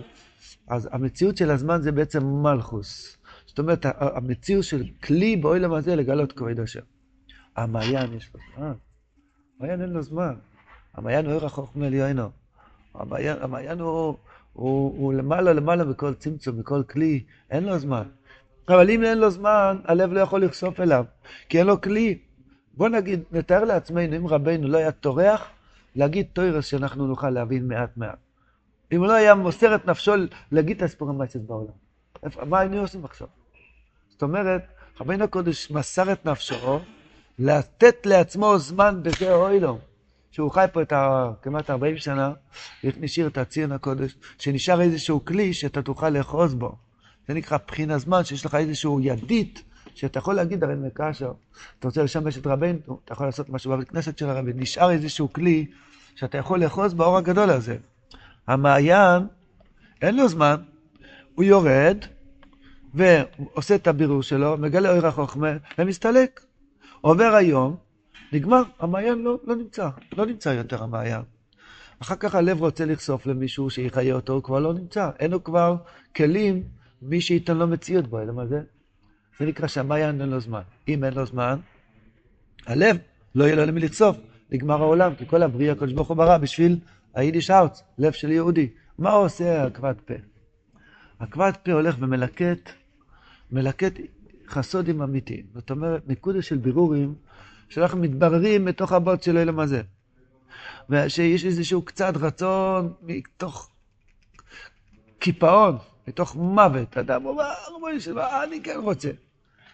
אז 0.67 0.89
המציאות 0.91 1.37
של 1.37 1.51
הזמן 1.51 1.81
זה 1.81 1.91
בעצם 1.91 2.25
מלכוס. 2.25 3.17
זאת 3.45 3.59
אומרת, 3.59 3.85
המציאות 3.99 4.63
של 4.63 4.83
כלי 5.03 5.35
בעולם 5.35 5.73
הזה 5.73 5.95
לגלות 5.95 6.31
כבוד 6.31 6.59
השם. 6.59 6.79
המעיין 7.55 8.13
יש 8.13 8.31
לו. 8.35 8.63
המעיין 9.61 9.81
אין 9.81 9.89
לו 9.89 10.01
זמן. 10.01 10.33
המעיין 10.93 11.25
הוא 11.25 11.33
ערך 11.33 11.51
חוכמה 11.51 11.85
עליונו. 11.85 12.29
המעיין, 12.95 13.37
המעיין 13.41 13.79
הוא, 13.79 14.17
הוא, 14.53 14.93
הוא 14.97 15.13
למעלה 15.13 15.53
למעלה 15.53 15.83
מכל 15.83 16.13
צמצום, 16.13 16.59
מכל 16.59 16.83
כלי, 16.83 17.23
אין 17.49 17.63
לו 17.63 17.79
זמן. 17.79 18.03
אבל 18.67 18.89
אם 18.89 19.03
אין 19.03 19.17
לו 19.17 19.29
זמן, 19.29 19.77
הלב 19.83 20.13
לא 20.13 20.19
יכול 20.19 20.45
לחשוף 20.45 20.79
אליו, 20.79 21.05
כי 21.49 21.59
אין 21.59 21.67
לו 21.67 21.81
כלי. 21.81 22.19
בוא 22.73 22.89
נגיד, 22.89 23.23
נתאר 23.31 23.63
לעצמנו, 23.63 24.17
אם 24.17 24.27
רבנו 24.27 24.67
לא 24.67 24.77
היה 24.77 24.91
טורח, 24.91 25.49
להגיד 25.95 26.25
תוירס 26.33 26.65
שאנחנו 26.65 27.07
נוכל 27.07 27.29
להבין 27.29 27.67
מעט 27.67 27.97
מעט. 27.97 28.17
אם 28.91 28.97
הוא 28.97 29.07
לא 29.07 29.13
היה 29.13 29.35
מוסר 29.35 29.75
את 29.75 29.85
נפשו 29.85 30.13
להגיד 30.51 30.77
את 30.77 30.83
הסיפור 30.83 31.09
המעשת 31.09 31.39
בעולם. 31.39 31.73
מה 32.49 32.59
היינו 32.59 32.77
עושים 32.77 33.05
עכשיו? 33.05 33.27
זאת 34.09 34.23
אומרת, 34.23 34.61
רבינו 35.01 35.23
הקודש 35.23 35.71
מסר 35.71 36.11
את 36.11 36.25
נפשו 36.25 36.79
לתת 37.39 38.05
לעצמו 38.05 38.59
זמן 38.59 38.99
בזה 39.03 39.33
אוילום. 39.33 39.77
שהוא 40.31 40.51
חי 40.51 40.65
פה 40.73 40.81
את 40.81 40.91
ה... 40.91 41.31
כמעט 41.41 41.69
40 41.69 41.97
שנה, 41.97 42.31
נשאיר 42.83 43.27
את 43.27 43.37
הציון 43.37 43.71
הקודש, 43.71 44.15
שנשאר 44.37 44.81
איזשהו 44.81 45.25
כלי 45.25 45.53
שאתה 45.53 45.81
תוכל 45.81 46.09
לאחוז 46.09 46.53
בו. 46.53 46.75
זה 47.27 47.33
נקרא 47.33 47.57
בחינה 47.67 47.97
זמן, 47.97 48.23
שיש 48.23 48.45
לך 48.45 48.55
איזשהו 48.55 48.99
ידית, 48.99 49.63
שאתה 49.95 50.19
יכול 50.19 50.35
להגיד, 50.35 50.63
הרי 50.63 50.75
מקשר, 50.75 51.31
אתה 51.79 51.87
רוצה 51.87 52.03
לשמש 52.03 52.37
את 52.37 52.47
רבנו, 52.47 52.99
אתה 53.05 53.13
יכול 53.13 53.25
לעשות 53.25 53.49
משהו 53.49 53.71
בבית 53.71 53.89
כנסת 53.89 54.17
של 54.17 54.29
הרבי, 54.29 54.51
נשאר 54.55 54.91
איזשהו 54.91 55.33
כלי 55.33 55.65
שאתה 56.15 56.37
יכול 56.37 56.63
לאחוז 56.63 56.93
באור 56.93 57.17
הגדול 57.17 57.49
הזה. 57.49 57.77
המעיין, 58.47 59.27
אין 60.01 60.15
לו 60.15 60.27
זמן, 60.27 60.55
הוא 61.35 61.43
יורד, 61.43 61.97
ועושה 62.93 63.75
את 63.75 63.87
הבירור 63.87 64.23
שלו, 64.23 64.57
מגלה 64.57 64.97
אור 64.97 65.07
החוכמה, 65.07 65.51
ומסתלק. 65.77 66.41
עובר 67.01 67.35
היום, 67.35 67.75
נגמר, 68.33 68.63
המעיין 68.79 69.21
לא, 69.21 69.39
לא 69.43 69.55
נמצא, 69.55 69.89
לא 70.17 70.25
נמצא 70.25 70.49
יותר 70.49 70.83
המעיין. 70.83 71.21
אחר 71.99 72.15
כך 72.15 72.35
הלב 72.35 72.61
רוצה 72.61 72.85
לחשוף 72.85 73.25
למישהו 73.25 73.69
שיחיה 73.69 74.15
אותו, 74.15 74.33
הוא 74.33 74.43
כבר 74.43 74.59
לא 74.59 74.73
נמצא. 74.73 75.09
אין 75.19 75.31
לו 75.31 75.43
כבר 75.43 75.75
כלים, 76.15 76.63
מי 77.01 77.21
שייתן 77.21 77.57
לו 77.57 77.67
מציאות 77.67 78.07
בו, 78.07 78.19
אלא 78.19 78.33
מה 78.33 78.45
זה? 78.45 78.61
זה 79.39 79.45
נקרא 79.45 79.67
שהמעיין 79.67 80.21
אין 80.21 80.29
לו 80.29 80.39
זמן. 80.39 80.61
אם 80.87 81.03
אין 81.03 81.13
לו 81.13 81.25
זמן, 81.25 81.59
הלב, 82.67 82.97
לא 83.35 83.43
יהיה 83.43 83.55
לו 83.55 83.65
למי 83.65 83.79
לחשוף. 83.79 84.17
נגמר 84.51 84.81
העולם, 84.81 85.15
כי 85.15 85.27
כל 85.27 85.43
הבריאה 85.43 85.71
הקדוש 85.71 85.93
ברוך 85.93 86.07
הוא 86.07 86.17
ברא 86.17 86.37
בשביל 86.37 86.79
היידיש 87.13 87.51
ארץ, 87.51 87.83
לב 87.97 88.11
של 88.11 88.31
יהודי. 88.31 88.69
מה 88.97 89.11
עושה 89.11 89.65
עקבת 89.65 90.01
פה? 90.01 90.13
עקבת 91.19 91.57
פה 91.63 91.71
הולך 91.71 91.95
ומלקט, 91.99 92.69
מלקט 93.51 93.93
חסודים 94.51 95.01
אמיתיים. 95.01 95.45
זאת 95.53 95.71
אומרת, 95.71 96.07
נקודה 96.07 96.41
של 96.41 96.57
בירורים, 96.57 97.15
שאנחנו 97.69 97.97
מתבררים 97.97 98.65
מתוך 98.65 98.91
הבוט 98.91 99.23
של 99.23 99.37
אלם 99.37 99.59
הזה. 99.59 99.81
ושיש 100.89 101.45
איזשהו 101.45 101.81
קצת 101.81 102.13
רצון 102.15 102.93
מתוך 103.01 103.69
קיפאון, 105.19 105.77
מתוך 106.07 106.35
מוות. 106.35 106.97
אדם 106.97 107.25
אומר, 107.25 107.43
ריבונו 107.73 107.99
של 107.99 108.19
אני 108.19 108.63
כן 108.63 108.79
רוצה. 108.83 109.11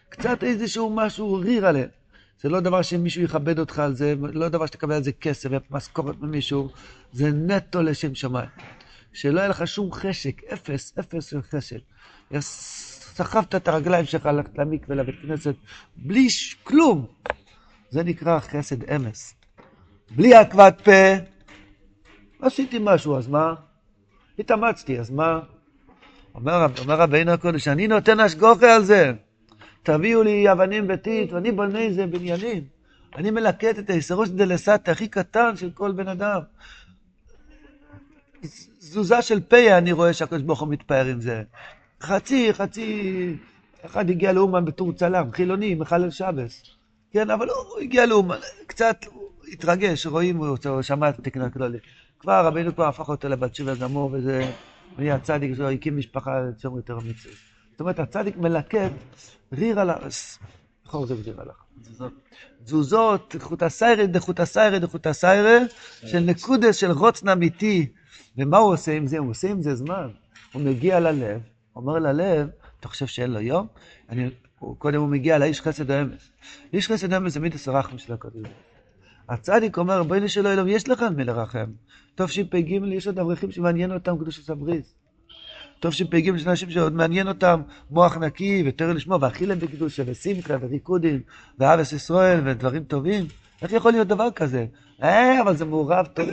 קצת 0.09 0.43
איזשהו 0.43 0.95
משהו 0.95 1.33
ריר 1.33 1.65
עליהם. 1.67 1.89
זה 2.41 2.49
לא 2.49 2.59
דבר 2.59 2.81
שמישהו 2.81 3.23
יכבד 3.23 3.59
אותך 3.59 3.79
על 3.79 3.95
זה, 3.95 4.15
לא 4.33 4.49
דבר 4.49 4.65
שתקבל 4.65 4.95
על 4.95 5.03
זה 5.03 5.11
כסף 5.11 5.49
ומשכורת 5.71 6.15
ממישהו, 6.21 6.69
זה 7.13 7.31
נטו 7.31 7.81
לשם 7.81 8.15
שמיים. 8.15 8.49
שלא 9.13 9.39
יהיה 9.39 9.49
לך 9.49 9.67
שום 9.67 9.91
חשק, 9.91 10.43
אפס, 10.43 10.93
אפס 10.99 11.25
של 11.25 11.41
חשק. 11.41 11.79
סחבת 13.17 13.55
את 13.55 13.67
הרגליים 13.67 14.05
שלך, 14.05 14.25
ללכת 14.25 14.57
למקווה, 14.57 14.95
לבית 14.95 15.15
כנסת, 15.21 15.55
בלי 15.95 16.27
כלום. 16.63 17.05
זה 17.89 18.03
נקרא 18.03 18.39
חסד 18.39 18.89
אמס. 18.89 19.33
בלי 20.15 20.35
עקבת 20.35 20.81
פה, 20.83 20.91
עשיתי 22.41 22.77
משהו, 22.81 23.17
אז 23.17 23.27
מה? 23.27 23.53
התאמצתי, 24.39 24.99
אז 24.99 25.09
מה? 25.09 25.39
אומר, 26.35 26.65
אומר 26.79 26.95
רבינו 26.95 27.31
הקודש, 27.31 27.67
אני 27.67 27.87
נותן 27.87 28.19
השגוחה 28.19 28.75
על 28.75 28.83
זה. 28.83 29.13
תביאו 29.83 30.23
לי 30.23 30.51
אבנים 30.51 30.87
ביתית, 30.87 31.33
ואני 31.33 31.51
בונה 31.51 31.79
איזה 31.79 32.07
בניינים. 32.07 32.63
אני 33.15 33.31
מלקט 33.31 33.79
את 33.79 33.89
היסרוש 33.89 34.29
דלסטה 34.29 34.91
הכי 34.91 35.07
קטן 35.07 35.57
של 35.57 35.71
כל 35.71 35.91
בן 35.91 36.07
אדם. 36.07 36.41
תזוזה 38.79 39.21
של 39.21 39.39
פה 39.39 39.77
אני 39.77 39.91
רואה 39.91 40.13
שהקדוש 40.13 40.41
ברוך 40.41 40.59
הוא 40.59 40.69
מתפאר 40.69 41.05
עם 41.05 41.21
זה. 41.21 41.43
חצי, 42.01 42.53
חצי, 42.53 43.35
אחד 43.85 44.09
הגיע 44.09 44.33
לאומן 44.33 44.65
בתור 44.65 44.93
צלם, 44.93 45.31
חילוני, 45.31 45.75
מחלל 45.75 46.11
שבס. 46.11 46.63
כן, 47.11 47.29
אבל 47.29 47.49
הוא 47.49 47.79
הגיע 47.81 48.05
לאומן, 48.05 48.37
קצת 48.67 49.05
הוא 49.11 49.29
התרגש, 49.47 50.05
רואים 50.05 50.37
הוא 50.37 50.81
שמע 50.81 51.09
את 51.09 51.19
התקן 51.19 51.41
הכללי. 51.41 51.77
כבר 52.19 52.45
רבינו 52.45 52.75
כבר 52.75 52.87
הפך 52.87 53.09
אותו 53.09 53.29
לבת 53.29 53.55
שבע 53.55 53.75
גמור, 53.75 54.09
וזה 54.13 54.51
נהיה 54.97 55.19
צדיק 55.19 55.55
שלו, 55.55 55.69
הקים 55.69 55.97
משפחה 55.97 56.39
שם 56.57 56.75
יותר 56.75 56.97
מצוי. 56.97 57.31
זאת 57.71 57.79
אומרת, 57.79 57.99
הצדיק 57.99 58.37
מלקט 58.37 58.91
ריר 59.53 59.79
על 59.79 59.89
הארץ. 59.89 60.39
נכון, 60.85 61.07
זה 61.07 61.15
בדיר 61.15 61.41
הלך. 61.41 61.63
תזוזות, 62.63 63.35
דחותא 63.39 63.69
סיירא, 63.69 64.05
דחותא 64.05 64.45
סיירא, 64.45 64.77
דחותא 64.77 65.13
סיירא, 65.13 65.59
של 66.05 66.19
נקודס 66.19 66.75
של 66.75 66.91
רוצן 66.91 67.29
אמיתי. 67.29 67.87
ומה 68.37 68.57
הוא 68.57 68.73
עושה 68.73 68.93
עם 68.93 69.07
זה? 69.07 69.17
הוא 69.17 69.29
עושה 69.29 69.49
עם 69.49 69.61
זה 69.61 69.75
זמן. 69.75 70.07
הוא 70.53 70.61
מגיע 70.61 70.99
ללב, 70.99 71.41
אומר 71.77 71.99
ללב, 71.99 72.49
אתה 72.79 72.87
חושב 72.87 73.05
שאין 73.05 73.31
לו 73.31 73.39
יום? 73.39 73.67
אני, 74.09 74.29
הוא, 74.59 74.75
קודם 74.77 74.99
הוא 74.99 75.09
מגיע 75.09 75.37
לאיש 75.37 75.61
חסד 75.61 75.91
האמס. 75.91 76.31
איש 76.73 76.91
חסד 76.91 77.13
האמס 77.13 77.33
זה 77.33 77.39
מידס 77.39 77.67
הרחם 77.67 77.97
של 77.97 78.13
הקודם. 78.13 78.43
הצדיק 79.29 79.77
אומר, 79.77 80.03
בואי 80.03 80.29
שלא 80.29 80.53
אלוהים, 80.53 80.75
יש 80.75 80.89
לך 80.89 81.01
על 81.01 81.15
מי 81.15 81.23
לרחם. 81.23 81.65
תשפ"ג 82.15 82.71
יש 82.91 83.07
עוד 83.07 83.19
אברכים 83.19 83.51
שמעניין 83.51 83.91
אותם 83.91 84.17
קדושת 84.17 84.49
הבריס. 84.49 84.95
טוב 85.79 85.91
שפ"ג 85.91 86.27
יש 86.35 86.47
אנשים 86.47 86.69
שעוד 86.69 86.93
מעניין 86.93 87.27
אותם 87.27 87.61
מוח 87.91 88.17
נקי 88.17 88.63
ותראה 88.67 88.93
לשמוע, 88.93 89.17
ואכילה 89.21 89.55
בקדושה 89.55 90.03
ושמחה 90.05 90.53
וריקודים 90.61 91.21
ואבס 91.59 91.93
ישראל 91.93 92.39
ודברים 92.45 92.83
טובים. 92.83 93.25
איך 93.61 93.71
יכול 93.71 93.91
להיות 93.91 94.07
דבר 94.07 94.31
כזה? 94.31 94.65
אה, 95.03 95.41
אבל 95.41 95.55
זה 95.55 95.65
מעורב 95.65 96.05
טוב. 96.05 96.29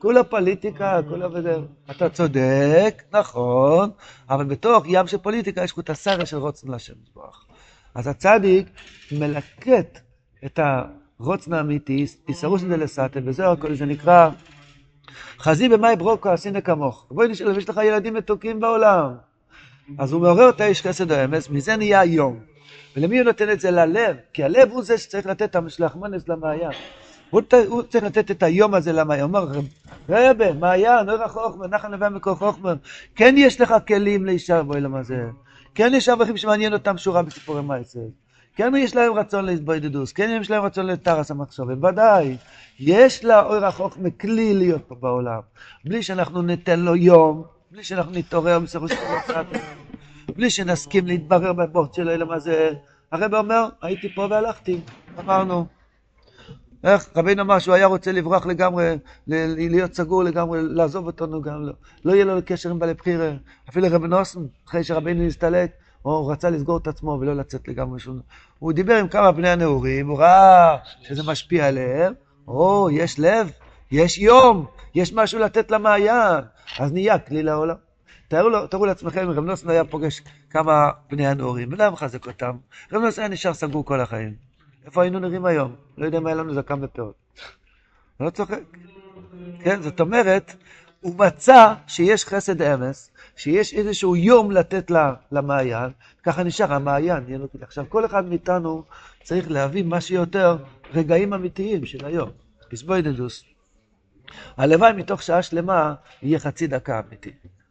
כולה 0.00 0.24
פוליטיקה, 0.24 1.00
כולה 1.08 1.28
וזה. 1.32 1.56
אתה 1.90 2.08
צודק, 2.08 3.02
נכון, 3.12 3.90
אבל 4.30 4.44
בתוך 4.44 4.84
ים 4.88 5.06
של 5.06 5.18
פוליטיקה 5.18 5.64
יש 5.64 5.74
את 5.78 5.90
הסרא 5.90 6.24
של 6.24 6.36
רוצן 6.36 6.68
להשם 6.68 6.92
יתברך. 7.02 7.46
אז 7.94 8.06
הצדיק 8.06 8.66
מלקט 9.12 9.98
את 10.44 10.60
הרוצן 10.62 11.52
האמיתי, 11.52 12.06
איסרוס 12.28 12.62
דלסתן, 12.62 13.28
וזהו 13.28 13.52
הכל, 13.52 13.74
זה 13.74 13.86
נקרא 13.86 14.30
חזי 15.38 15.68
במאי 15.68 15.96
ברוקו 15.96 16.28
עשינה 16.28 16.60
כמוך. 16.60 17.06
בואי 17.10 17.28
נשאל, 17.28 17.58
יש 17.58 17.68
לך 17.68 17.80
ילדים 17.84 18.14
מתוקים 18.14 18.60
בעולם. 18.60 19.14
אז 19.98 20.12
הוא 20.12 20.22
מעורר 20.22 20.48
את 20.48 20.60
האיש 20.60 20.82
חסד 20.82 21.12
האמס, 21.12 21.50
מזה 21.50 21.76
נהיה 21.76 22.00
היום. 22.00 22.40
ולמי 22.96 23.18
הוא 23.18 23.24
נותן 23.24 23.50
את 23.50 23.60
זה? 23.60 23.70
ללב, 23.70 24.16
כי 24.32 24.44
הלב 24.44 24.70
הוא 24.70 24.82
זה 24.82 24.98
שצריך 24.98 25.26
לתת 25.26 25.42
את 25.42 25.56
המשלחמנס 25.56 26.28
למעיין. 26.28 26.72
הוא, 27.30 27.42
צריך 27.82 28.04
לתת 28.04 28.30
את 28.30 28.42
היום 28.42 28.74
הזה 28.74 28.92
למעיין. 28.92 29.24
הוא 29.24 29.28
אומר, 29.28 29.60
רבה, 30.08 30.52
מעיין, 30.52 31.10
אור 31.10 31.22
החוכמה, 31.22 31.66
נחל 31.66 31.88
נביא 31.88 32.08
מקור 32.08 32.34
חוכמה. 32.34 32.72
כן 33.14 33.34
יש 33.38 33.60
לך 33.60 33.74
כלים 33.88 34.24
להישאר 34.24 34.62
בעולם 34.62 34.94
הזה. 34.94 35.28
כן 35.74 35.92
יש 35.94 36.08
אברכים 36.08 36.36
שמעניין 36.36 36.72
אותם 36.72 36.98
שורה 36.98 37.22
בסיפורי 37.22 37.62
מייסר. 37.62 38.00
כן 38.56 38.72
יש 38.76 38.96
להם 38.96 39.12
רצון 39.12 39.44
להתבודדוס, 39.44 40.12
כן 40.12 40.38
יש 40.40 40.50
להם 40.50 40.62
רצון 40.62 40.86
לטרס 40.86 41.30
המחשבים, 41.30 41.84
ודאי. 41.84 42.36
יש 42.80 43.24
לאור 43.24 43.64
החוכמה 43.64 44.10
כלי 44.10 44.54
להיות 44.54 44.82
פה 44.88 44.94
בעולם. 44.94 45.40
בלי 45.84 46.02
שאנחנו 46.02 46.42
ניתן 46.42 46.80
לו 46.80 46.96
יום, 46.96 47.42
בלי 47.70 47.84
שאנחנו 47.84 48.12
נתעורר 48.12 48.58
מסורו 48.58 48.88
של 48.88 48.96
בלי 50.36 50.50
שנסכים 50.50 51.06
להתברר 51.06 51.52
בבוט 51.52 51.94
של 51.94 52.08
אלם 52.08 52.30
הזה. 52.30 52.70
הרב 53.12 53.34
אומר, 53.34 53.68
הייתי 53.82 54.14
פה 54.14 54.26
והלכתי, 54.30 54.80
אמרנו. 55.18 55.79
איך 56.84 57.08
רבינו 57.16 57.42
אמר 57.42 57.58
שהוא 57.58 57.74
היה 57.74 57.86
רוצה 57.86 58.12
לברוח 58.12 58.46
לגמרי, 58.46 58.94
להיות 59.26 59.94
סגור 59.94 60.24
לגמרי, 60.24 60.60
לעזוב 60.62 61.06
אותנו 61.06 61.42
גם 61.42 61.62
לא. 61.62 61.72
לא 62.04 62.12
יהיה 62.12 62.24
לו 62.24 62.40
קשר 62.44 62.70
עם 62.70 62.78
בעלי 62.78 62.94
בחירה. 62.94 63.32
אפילו 63.68 63.86
רבי 63.90 64.08
נוסן, 64.08 64.40
אחרי 64.68 64.84
שרבינו 64.84 65.26
נסתלק, 65.26 65.70
הוא 66.02 66.32
רצה 66.32 66.50
לסגור 66.50 66.76
את 66.78 66.86
עצמו 66.86 67.18
ולא 67.20 67.36
לצאת 67.36 67.68
לגמרי 67.68 68.00
שום... 68.00 68.20
הוא 68.58 68.72
דיבר 68.72 68.96
עם 68.96 69.08
כמה 69.08 69.32
בני 69.32 69.48
הנעורים, 69.48 70.08
הוא 70.08 70.18
ראה 70.18 70.76
שזה 71.00 71.22
משפיע 71.22 71.66
עליהם, 71.66 72.12
או, 72.48 72.88
יש 72.92 73.18
לב, 73.18 73.50
יש 73.90 74.18
יום, 74.18 74.66
יש 74.94 75.12
משהו 75.12 75.38
לתת 75.38 75.70
למעיין, 75.70 76.44
אז 76.78 76.92
נהיה 76.92 77.18
כלי 77.18 77.42
לעולם. 77.42 77.76
תארו, 78.28 78.66
תארו 78.66 78.86
לעצמכם, 78.86 79.30
רב 79.30 79.44
נוסן 79.44 79.70
היה 79.70 79.84
פוגש 79.84 80.22
כמה 80.50 80.90
בני 81.10 81.26
הנעורים, 81.26 81.68
ולא 81.72 81.82
היה 81.82 81.90
מחזק 81.90 82.26
אותם. 82.26 82.56
רב 82.92 83.02
נוסן 83.02 83.22
היה 83.22 83.28
נשאר 83.28 83.54
סגור 83.54 83.84
כל 83.84 84.00
החיים. 84.00 84.49
איפה 84.86 85.02
היינו 85.02 85.18
נראים 85.18 85.44
היום? 85.44 85.74
לא 85.98 86.04
יודע 86.06 86.20
מה 86.20 86.28
היה 86.28 86.36
לנו 86.36 86.54
זקן 86.54 86.78
ופאות. 86.84 87.14
לא 88.20 88.30
צוחק. 88.30 88.60
כן, 89.60 89.82
זאת 89.82 90.00
אומרת, 90.00 90.54
הוא 91.00 91.14
מצא 91.18 91.74
שיש 91.86 92.24
חסד 92.24 92.62
אמס, 92.62 93.10
שיש 93.36 93.74
איזשהו 93.74 94.16
יום 94.16 94.50
לתת 94.50 94.90
למעיין, 95.32 95.90
ככה 96.22 96.42
נשאר 96.42 96.72
המעיין. 96.72 97.24
עכשיו, 97.60 97.84
כל 97.88 98.04
אחד 98.04 98.24
מאיתנו 98.24 98.84
צריך 99.22 99.50
להביא 99.50 99.84
מה 99.84 100.00
שיותר 100.00 100.56
רגעים 100.94 101.34
אמיתיים 101.34 101.86
של 101.86 102.06
היום. 102.06 102.30
פסבוידדוס. 102.68 103.44
הלוואי 104.56 104.92
מתוך 104.92 105.22
שעה 105.22 105.42
שלמה 105.42 105.94
יהיה 106.22 106.38
חצי 106.38 106.66
דקה 106.66 107.00
אמיתי. 107.00 107.30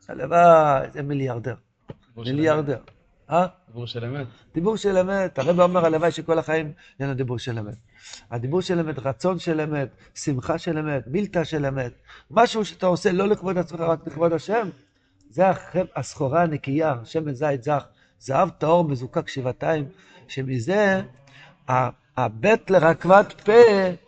הלוואי, 0.09 0.91
זה 0.93 1.01
מיליארדר. 1.01 1.55
מיליארדר. 2.17 2.79
אה? 3.31 3.47
דיבור 3.67 3.87
של 3.87 4.05
אמת. 4.05 4.27
דיבור 4.53 4.77
של 4.77 4.97
אמת. 4.97 5.39
הרב 5.39 5.59
אומר 5.59 5.85
הלוואי 5.85 6.11
שכל 6.11 6.39
החיים 6.39 6.65
יהיה 6.65 7.07
לנו 7.07 7.17
דיבור 7.17 7.37
של 7.37 7.59
אמת. 7.59 7.75
הדיבור 8.31 8.61
של 8.61 8.79
אמת, 8.79 8.99
רצון 8.99 9.39
של 9.39 9.61
אמת, 9.61 9.89
שמחה 10.15 10.57
של 10.57 10.77
אמת, 10.77 11.03
מילתא 11.07 11.43
של 11.43 11.65
אמת. 11.65 11.91
משהו 12.31 12.65
שאתה 12.65 12.85
עושה 12.85 13.11
לא 13.11 13.27
לכבוד 13.27 13.57
עצמך, 13.57 13.79
רק 13.79 14.07
לכבוד 14.07 14.33
השם. 14.33 14.69
זה 15.29 15.43
הסחורה 15.95 16.41
הנקייה, 16.41 16.95
שמן 17.03 17.33
זית 17.33 17.63
זך, 17.63 17.85
זהב 18.19 18.49
טהור 18.49 18.83
מזוקק 18.83 19.27
שבעתיים, 19.27 19.85
שמזה 20.27 21.01
הבית 22.17 22.71
לרקבת 22.71 23.41
פה 23.41 23.53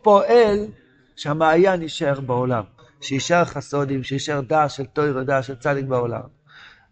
פועל 0.02 0.68
שהמעיין 1.16 1.82
יישאר 1.82 2.20
בעולם, 2.20 2.64
שיישאר 3.02 3.46
חסודים, 3.46 4.04
שיישאר 4.04 4.42
דעת 4.42 4.72
של 4.72 4.86
תוירו, 4.86 5.24
דעת 5.24 5.44
של 5.44 5.56
צדיק 5.56 5.86
בעולם. 5.86 6.41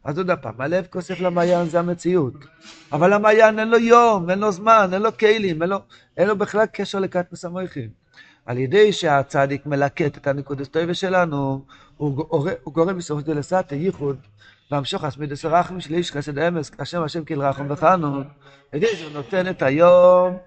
אז 0.04 0.18
עוד 0.18 0.32
פעם, 0.42 0.62
הלב 0.62 0.88
כוסף 0.90 1.20
למעיין 1.20 1.70
זה 1.70 1.80
המציאות. 1.80 2.34
אבל 2.92 3.14
המעיין 3.14 3.60
אין 3.60 3.68
לו 3.70 3.78
יום, 3.78 4.30
אין 4.30 4.40
לו 4.40 4.52
זמן, 4.52 4.90
אין 4.94 5.02
לו 5.02 5.18
כלים, 5.18 5.62
אין 5.62 5.70
לו, 5.70 5.78
אין 6.18 6.28
לו 6.28 6.36
בכלל 6.38 6.66
קשר 6.66 7.00
לקטנוס 7.00 7.46
המויכים. 7.46 7.90
על 8.46 8.58
ידי 8.58 8.94
שהצדיק 8.94 9.66
מלקט 9.66 10.18
את 10.18 10.28
הנקודס 10.28 10.68
טויבה 10.68 10.94
שלנו, 10.94 11.66
הוא, 11.98 12.26
הוא 12.64 12.74
גורם 12.74 12.98
בסופו 12.98 13.22
של 13.22 13.26
דבר 13.26 13.60
ייחוד, 13.72 14.18
והמשוך 14.72 15.04
אסמידס 15.04 15.46
הרחמים 15.46 15.80
של 15.82 15.94
איש 15.94 16.12
חסד 16.12 16.40
אמס, 16.40 16.72
השם 16.80 17.04
השם 17.04 17.24
כאילו 17.24 17.42
רחם 17.42 17.66
וחנו. 17.70 18.22
ידי 18.74 18.88
זה 19.00 19.10
נותן 19.14 19.50
את 19.50 19.62
היום, 19.62 20.38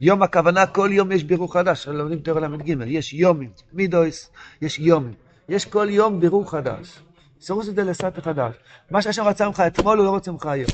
יום 0.00 0.22
הכוונה, 0.22 0.66
כל 0.66 0.88
יום 0.92 1.12
יש 1.12 1.24
בירור 1.24 1.52
חדש, 1.52 1.88
לומדים 1.88 2.18
תורה 2.18 2.40
ל"ג, 2.40 2.74
יש 2.86 3.14
יומים, 3.14 3.50
מידויס, 3.72 4.30
יש 4.62 4.78
יומים. 4.78 5.14
יש 5.48 5.64
כל 5.64 5.86
יום 5.90 6.20
בירור 6.20 6.50
חדש. 6.50 6.98
סירוס 7.40 7.66
זה 7.66 7.84
לסטה 7.84 8.20
חדש. 8.20 8.54
מה 8.90 9.02
שהשם 9.02 9.22
רצה 9.22 9.46
ממך 9.46 9.62
אתמול, 9.66 9.98
הוא 9.98 10.06
לא 10.06 10.10
רוצה 10.10 10.32
ממך 10.32 10.46
היום. 10.46 10.70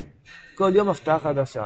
כל 0.55 0.71
יום 0.75 0.89
הפתעה 0.89 1.19
חדשה. 1.19 1.63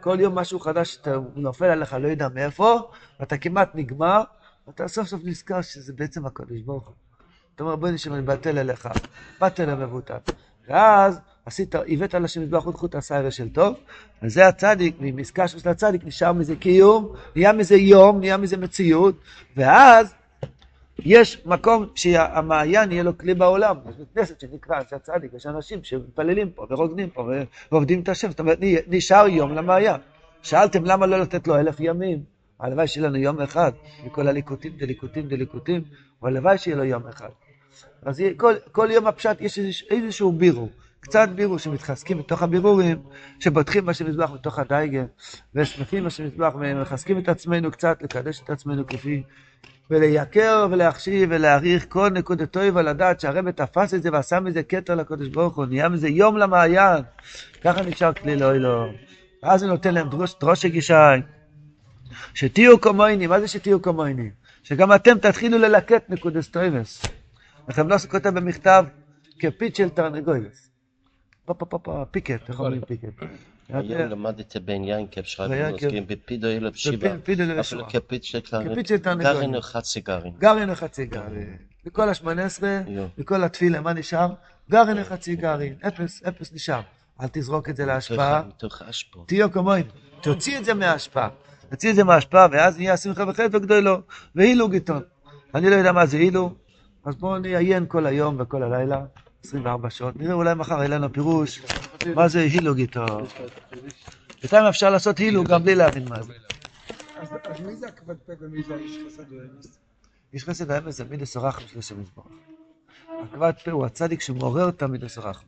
כל 0.00 0.20
יום 0.20 0.34
משהו 0.34 0.60
חדש 0.60 0.94
שאתה 0.94 1.16
נופל 1.34 1.64
עליך, 1.64 1.92
לא 1.92 2.08
יודע 2.08 2.28
מאיפה, 2.34 2.80
ואתה 3.20 3.38
כמעט 3.38 3.70
נגמר, 3.74 4.22
ואתה 4.66 4.88
סוף 4.88 5.08
סוף 5.08 5.20
נזכר 5.24 5.60
שזה 5.60 5.92
בעצם 5.92 6.26
הקדוש 6.26 6.60
ברוך 6.60 6.86
הוא. 6.86 6.94
אתה 7.54 7.62
אומר, 7.62 7.76
בואי 7.76 7.92
נשמע, 7.92 8.14
אני 8.14 8.22
בטל 8.22 8.58
אליך, 8.58 8.88
בטל 9.40 9.70
המבוטל. 9.70 10.16
ואז 10.68 11.20
עשית, 11.46 11.74
הבאת 11.74 12.14
לשם 12.14 12.42
מזבח 12.42 12.64
עוד 12.64 12.74
חוט 12.74 12.94
הסיירה 12.94 13.30
של 13.30 13.48
טוב, 13.48 13.76
וזה 14.22 14.48
הצדיק, 14.48 14.96
ממזכה 15.00 15.48
של 15.48 15.68
הצדיק 15.68 16.04
נשאר 16.04 16.32
מזה 16.32 16.56
קיום, 16.56 17.14
נהיה 17.36 17.52
מזה 17.52 17.76
יום, 17.76 18.20
נהיה 18.20 18.36
מזה 18.36 18.56
מציאות, 18.56 19.14
ואז 19.56 20.14
יש 21.04 21.46
מקום 21.46 21.86
שהמעיין 21.94 22.92
יהיה 22.92 23.02
לו 23.02 23.18
כלי 23.18 23.34
בעולם. 23.34 23.76
יש 23.88 23.96
בית 23.96 24.08
כנסת 24.14 24.40
שנקרא 24.40 24.78
אנשי 24.78 24.94
הצדיק, 24.94 25.34
יש 25.34 25.46
אנשים 25.46 25.84
שמתפללים 25.84 26.50
פה 26.50 26.66
ורוקדים 26.70 27.10
פה 27.10 27.30
ועובדים 27.72 28.00
את 28.00 28.08
השם, 28.08 28.30
זאת 28.30 28.40
אומרת, 28.40 28.58
נשאר 28.88 29.28
יום 29.28 29.54
למעיין. 29.54 30.00
שאלתם 30.42 30.84
למה 30.84 31.06
לא 31.06 31.20
לתת 31.20 31.48
לו 31.48 31.56
אלף 31.58 31.80
ימים? 31.80 32.22
הלוואי 32.60 32.86
שיהיה 32.86 33.08
לנו 33.08 33.16
יום 33.16 33.40
אחד, 33.40 33.72
מכל 34.04 34.28
הליקוטים 34.28 34.72
דליקוטים 34.78 35.28
דליקוטים, 35.28 35.82
והלוואי 36.22 36.58
שיהיה 36.58 36.76
לו 36.76 36.84
יום 36.84 37.06
אחד. 37.06 37.28
אז 38.02 38.22
כל, 38.36 38.54
כל 38.72 38.88
יום 38.90 39.06
הפשט 39.06 39.40
יש 39.40 39.84
איזשהו 39.90 40.32
בירור. 40.32 40.68
קצת 41.08 41.28
בירור 41.28 41.58
שמתחזקים 41.58 42.18
בתוך 42.18 42.42
הבירורים, 42.42 43.02
שבוטחים 43.40 43.84
מה 43.84 43.94
שמזבח 43.94 44.30
בתוך 44.30 44.58
הדייגה, 44.58 45.02
ושמחים 45.54 46.04
מה 46.04 46.10
שמזבח, 46.10 46.52
ומחזקים 46.60 47.18
את 47.18 47.28
עצמנו 47.28 47.70
קצת, 47.70 48.02
לקדש 48.02 48.40
את 48.44 48.50
עצמנו 48.50 48.86
כפי, 48.86 49.22
ולייקר 49.90 50.66
ולהחשיב 50.70 51.28
ולהעריך 51.32 51.86
כל 51.88 52.08
נקודתו 52.08 52.60
ולדעת 52.74 53.20
שהרבא 53.20 53.50
תפס 53.50 53.94
את 53.94 54.02
זה 54.02 54.08
ועשה 54.12 54.40
מזה 54.40 54.62
כתר 54.62 54.94
לקודש 54.94 55.28
ברוך 55.28 55.56
הוא, 55.56 55.66
נהיה 55.66 55.88
מזה 55.88 56.08
יום 56.08 56.36
למעיין, 56.36 57.02
ככה 57.60 57.82
נשאר 57.82 58.12
כלי 58.12 58.36
לאוי 58.36 58.58
לו. 58.58 58.92
ואז 59.42 59.62
הוא 59.62 59.70
נותן 59.70 59.94
להם 59.94 60.08
דרוש, 60.08 60.34
דרוש 60.40 60.64
הגישי, 60.64 60.94
שתהיו 62.34 62.80
כמוני, 62.80 63.26
מה 63.26 63.40
זה 63.40 63.48
שתהיו 63.48 63.82
כמוני? 63.82 64.30
שגם 64.62 64.94
אתם 64.94 65.18
תתחילו 65.18 65.58
ללקט 65.58 66.10
נקודס 66.10 66.48
טויבס. 66.48 67.02
לכם 67.68 67.88
לא 67.88 67.96
כותב 68.10 68.28
במכתב 68.28 68.84
כפית 69.38 69.76
של 69.76 69.88
תרנגולס. 69.88 70.67
פיקט, 72.10 72.48
איך 72.48 72.60
אומרים 72.60 72.80
פיקט? 72.80 73.08
היום 73.68 74.00
למדתי 74.00 74.42
שרבים 75.24 75.72
עוסקים 75.72 76.06
בפידו 76.06 76.48
אלף 76.48 76.76
שיבה, 76.76 77.08
אפילו 77.60 77.88
כפית 77.88 78.24
של 78.24 78.40
גרעין 79.18 79.56
וחצי 79.56 80.00
גרעין. 80.00 80.32
גרעין 80.38 80.70
וחצי 80.70 81.06
גרעין. 81.06 81.56
מכל 81.86 82.08
השמונה 82.08 82.44
עשרה, 82.44 82.80
מכל 83.18 83.44
התפילה, 83.44 83.80
מה 83.80 83.92
נשאר? 83.92 84.28
גרעין 84.70 84.98
וחצי 85.00 85.36
גרעין. 85.36 85.74
אפס, 85.86 86.22
אפס 86.22 86.52
נשאר. 86.52 86.80
אל 87.20 87.28
תזרוק 87.32 87.68
את 87.68 87.76
זה 87.76 87.86
להשפעה. 87.86 88.42
תהיו 89.26 89.52
כמוהם. 89.52 89.86
תוציא 90.20 90.58
את 90.58 90.64
זה 90.64 90.74
מההשפעה. 90.74 91.28
תוציא 91.70 91.90
את 91.90 91.94
זה 91.94 92.04
מההשפעה, 92.04 92.46
ואז 92.52 92.78
נהיה 92.78 92.96
שמחה 92.96 93.24
וחטא 93.28 93.48
וגדולו. 93.52 94.00
והילו 94.34 94.68
גיטון. 94.68 95.02
אני 95.54 95.70
לא 95.70 95.74
יודע 95.74 95.92
מה 95.92 96.06
זה 96.06 96.16
הילו, 96.16 96.54
אז 97.04 97.16
בואו 97.16 97.38
נעיין 97.38 97.86
כל 97.88 98.06
היום 98.06 98.36
וכל 98.38 98.62
הלילה. 98.62 99.04
24 99.44 99.90
שעות, 99.90 100.16
נראה 100.16 100.34
אולי 100.34 100.54
מחר 100.54 100.78
יהיה 100.78 100.88
לנו 100.88 101.12
פירוש 101.12 101.62
מה 102.14 102.28
זה 102.28 102.40
הילוג 102.40 102.78
איתו. 102.78 103.04
בינתיים 104.42 104.64
אפשר 104.64 104.90
לעשות 104.90 105.18
הילוג 105.18 105.46
גם 105.46 105.62
בלי 105.62 105.74
להבין 105.74 106.08
מה 106.08 106.22
זה. 106.22 106.32
אז 107.20 107.60
מי 107.60 107.76
זה 107.76 107.86
הכבד 107.86 108.14
פה 108.26 108.32
ומי 108.40 108.62
זה 108.62 108.74
האיש 108.74 108.98
חסד 109.06 109.32
ואמס? 109.32 109.78
איש 110.32 110.44
חסד 110.44 110.70
ואמס 110.70 110.96
זה 110.96 111.04
מידס 111.04 111.36
הרחם 111.36 111.66
של 111.66 111.78
השם 111.78 112.00
יתברך. 112.00 112.26
הכבד 113.24 113.52
פה 113.64 113.70
הוא 113.70 113.86
הצדיק 113.86 114.20
שמעורר 114.20 114.68
את 114.68 114.82
המידס 114.82 115.18
הרחם. 115.18 115.46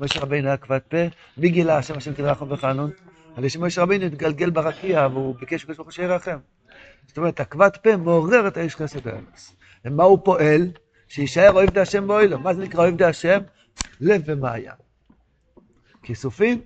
משה 0.00 0.20
רבינו 0.20 0.48
היה 0.48 0.56
כבד 0.56 0.78
פה, 0.88 0.96
מי 1.36 1.48
גילה 1.50 1.78
השם 1.78 1.96
השם 1.96 2.14
תרחם 2.14 2.52
וחנון? 2.52 2.90
על 3.36 3.48
שמשה 3.48 3.82
רבינו 3.82 4.04
התגלגל 4.04 4.50
ברקיע 4.50 5.08
והוא 5.12 5.34
ביקש 5.40 5.64
בקש 5.64 5.76
ברוך 5.76 5.88
הוא 5.88 5.92
שירחם. 5.92 6.38
זאת 7.06 7.18
אומרת, 7.18 7.40
הכבד 7.40 7.70
פה 7.82 7.96
מעורר 7.96 8.48
את 8.48 8.56
האיש 8.56 8.76
חסד 8.76 9.08
האמס. 9.08 9.56
ומה 9.84 10.02
הוא 10.02 10.18
פועל? 10.24 10.68
שיישאר 11.12 11.50
אוהב 11.50 11.70
דה 11.70 11.82
השם 11.82 12.06
באוהלו. 12.06 12.38
מה 12.38 12.54
זה 12.54 12.62
נקרא 12.62 12.80
אוהב 12.80 12.96
דה 12.96 13.08
השם? 13.08 13.38
לב 14.00 14.22
ומעיין. 14.26 14.74
כיסופים 16.02 16.60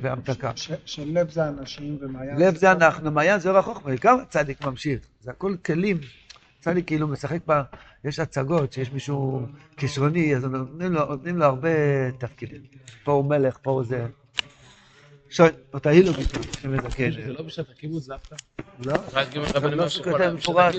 והמתקה. 0.00 0.52
של 0.84 1.04
לב 1.06 1.30
זה 1.30 1.48
אנשים 1.48 1.98
ומעיין 2.00 2.38
לב 2.38 2.56
זה 2.56 2.72
אנחנו, 2.72 3.10
מעיין 3.10 3.40
זה 3.40 3.48
אור 3.48 3.58
החוכמה, 3.58 3.92
גם 4.00 4.18
הצדיק 4.20 4.64
ממשיך. 4.64 5.00
זה 5.20 5.30
הכל 5.30 5.56
כלים. 5.64 5.98
צדיק 6.60 6.86
כאילו 6.86 7.08
משחק 7.08 7.40
ב... 7.46 7.60
יש 8.04 8.18
הצגות 8.18 8.72
שיש 8.72 8.92
מישהו 8.92 9.46
כישרוני, 9.76 10.36
אז 10.36 10.44
נותנים 10.44 10.92
לו, 10.92 11.04
נותנים 11.06 11.36
לו 11.36 11.44
הרבה 11.44 11.68
תפקידים. 12.18 12.60
פה 13.04 13.12
הוא 13.12 13.24
מלך, 13.24 13.58
פה 13.62 13.70
הוא 13.70 13.84
זה. 13.84 14.06
שואל, 15.30 15.50
אותה 15.74 15.90
הילו 15.90 16.12
ביטוי, 16.12 16.42
שמזכה. 16.60 17.02
זה 17.10 17.32
לא 17.32 17.42
בשעת 17.42 17.70
הקיבוץ 17.70 18.06
דווקא? 18.06 18.34
לא. 18.86 18.94
רבנוס 19.54 19.98
כותב 19.98 20.32
מפורש, 20.34 20.76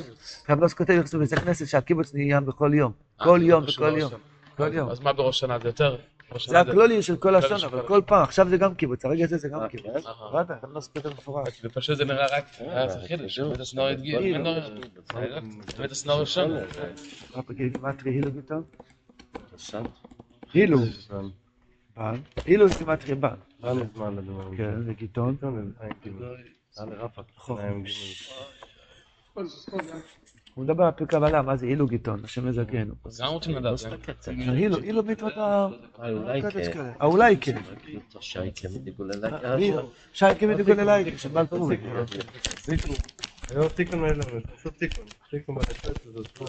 רבנוס 0.50 0.74
כותב 0.74 1.02
בבית 1.14 1.34
הכנסת 1.34 1.68
שהקיבוץ 1.68 2.14
נהיה 2.14 2.42
בכל 2.42 2.72
יום. 2.74 2.92
כל 3.18 3.40
יום 3.44 3.64
וכל 3.68 3.98
יום. 3.98 4.12
כל 4.58 4.74
יום. 4.74 4.90
אז 4.90 5.00
מה 5.00 5.14
בראש 5.14 5.40
שנה? 5.40 5.60
זה 5.60 5.68
יותר? 5.68 5.96
זה 6.48 6.60
הכלולי 6.60 7.02
של 7.02 7.16
כל 7.16 7.36
השנה, 7.36 7.66
אבל 7.66 7.88
כל 7.88 8.02
פעם, 8.06 8.24
עכשיו 8.24 8.50
זה 8.50 8.58
גם 8.58 8.76
קיבוץ, 8.76 9.06
הרגע 9.06 9.24
הזה 9.24 9.38
זה 9.38 9.50
גם 9.50 9.68
קיבוץ. 9.68 10.06
ודאי, 10.34 10.58
רבנוס 10.64 10.88
כותב 10.88 11.10
מפורש. 11.10 11.62
ופשוט 11.64 11.98
זה 11.98 12.06
נראה 12.06 12.26
רק, 12.38 12.46
זה 12.90 12.98
חידוש, 13.08 13.40
באמת 13.40 13.60
הסנור 13.60 13.88
הדגיל, 13.88 14.44
באמת 15.78 15.92
הסנור 15.92 16.20
ראשון. 16.20 16.52
בגיל 17.50 17.68
גימטרי 17.68 18.12
הילו 18.12 18.32
ביטון? 18.32 18.64
הילו. 20.54 20.78
בן. 22.02 22.20
הילו 22.46 22.68
זה 22.68 22.76
גימטרי 22.78 23.16
בן. 23.16 23.36
כן, 24.58 24.82
זה 24.84 24.94
גיטון. 24.94 25.38
הוא 30.56 30.64
מדבר 30.66 30.84
על 30.84 30.92
פי 30.92 31.06
קבלה, 31.06 31.42
מה 31.42 31.56
זה 31.56 31.66
אילו 31.66 31.88
גיטון, 31.88 32.20
השם 32.24 32.48
מזכנו. 32.48 32.94
אז 33.06 33.22
גם 33.22 33.28
רוצים 33.28 33.56
לדעת. 33.56 33.80
אילו, 34.30 34.78
אילו 34.78 35.04
מצוות 35.04 35.34
האולי 37.00 37.38
כן. 37.42 37.62
שייקה 40.14 40.48
מדיגוללייק, 40.48 41.18
שבעל 41.18 41.46
פורים. 41.46 41.80
היום 43.50 43.68
תיקון 43.70 44.06
אלינו, 44.06 44.24
פשוט 44.58 44.78
תיקון, 44.78 45.06
תיקון 45.30 45.56
בנפש 45.56 45.86
הזאת. 46.06 46.40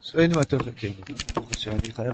שאין 0.00 0.34
מה 0.34 0.44
טוב 0.44 0.68
לכם. 0.68 0.88
ברוך 1.34 1.52
השם, 1.52 1.70
אני 1.70 1.80
חייב 1.80 1.98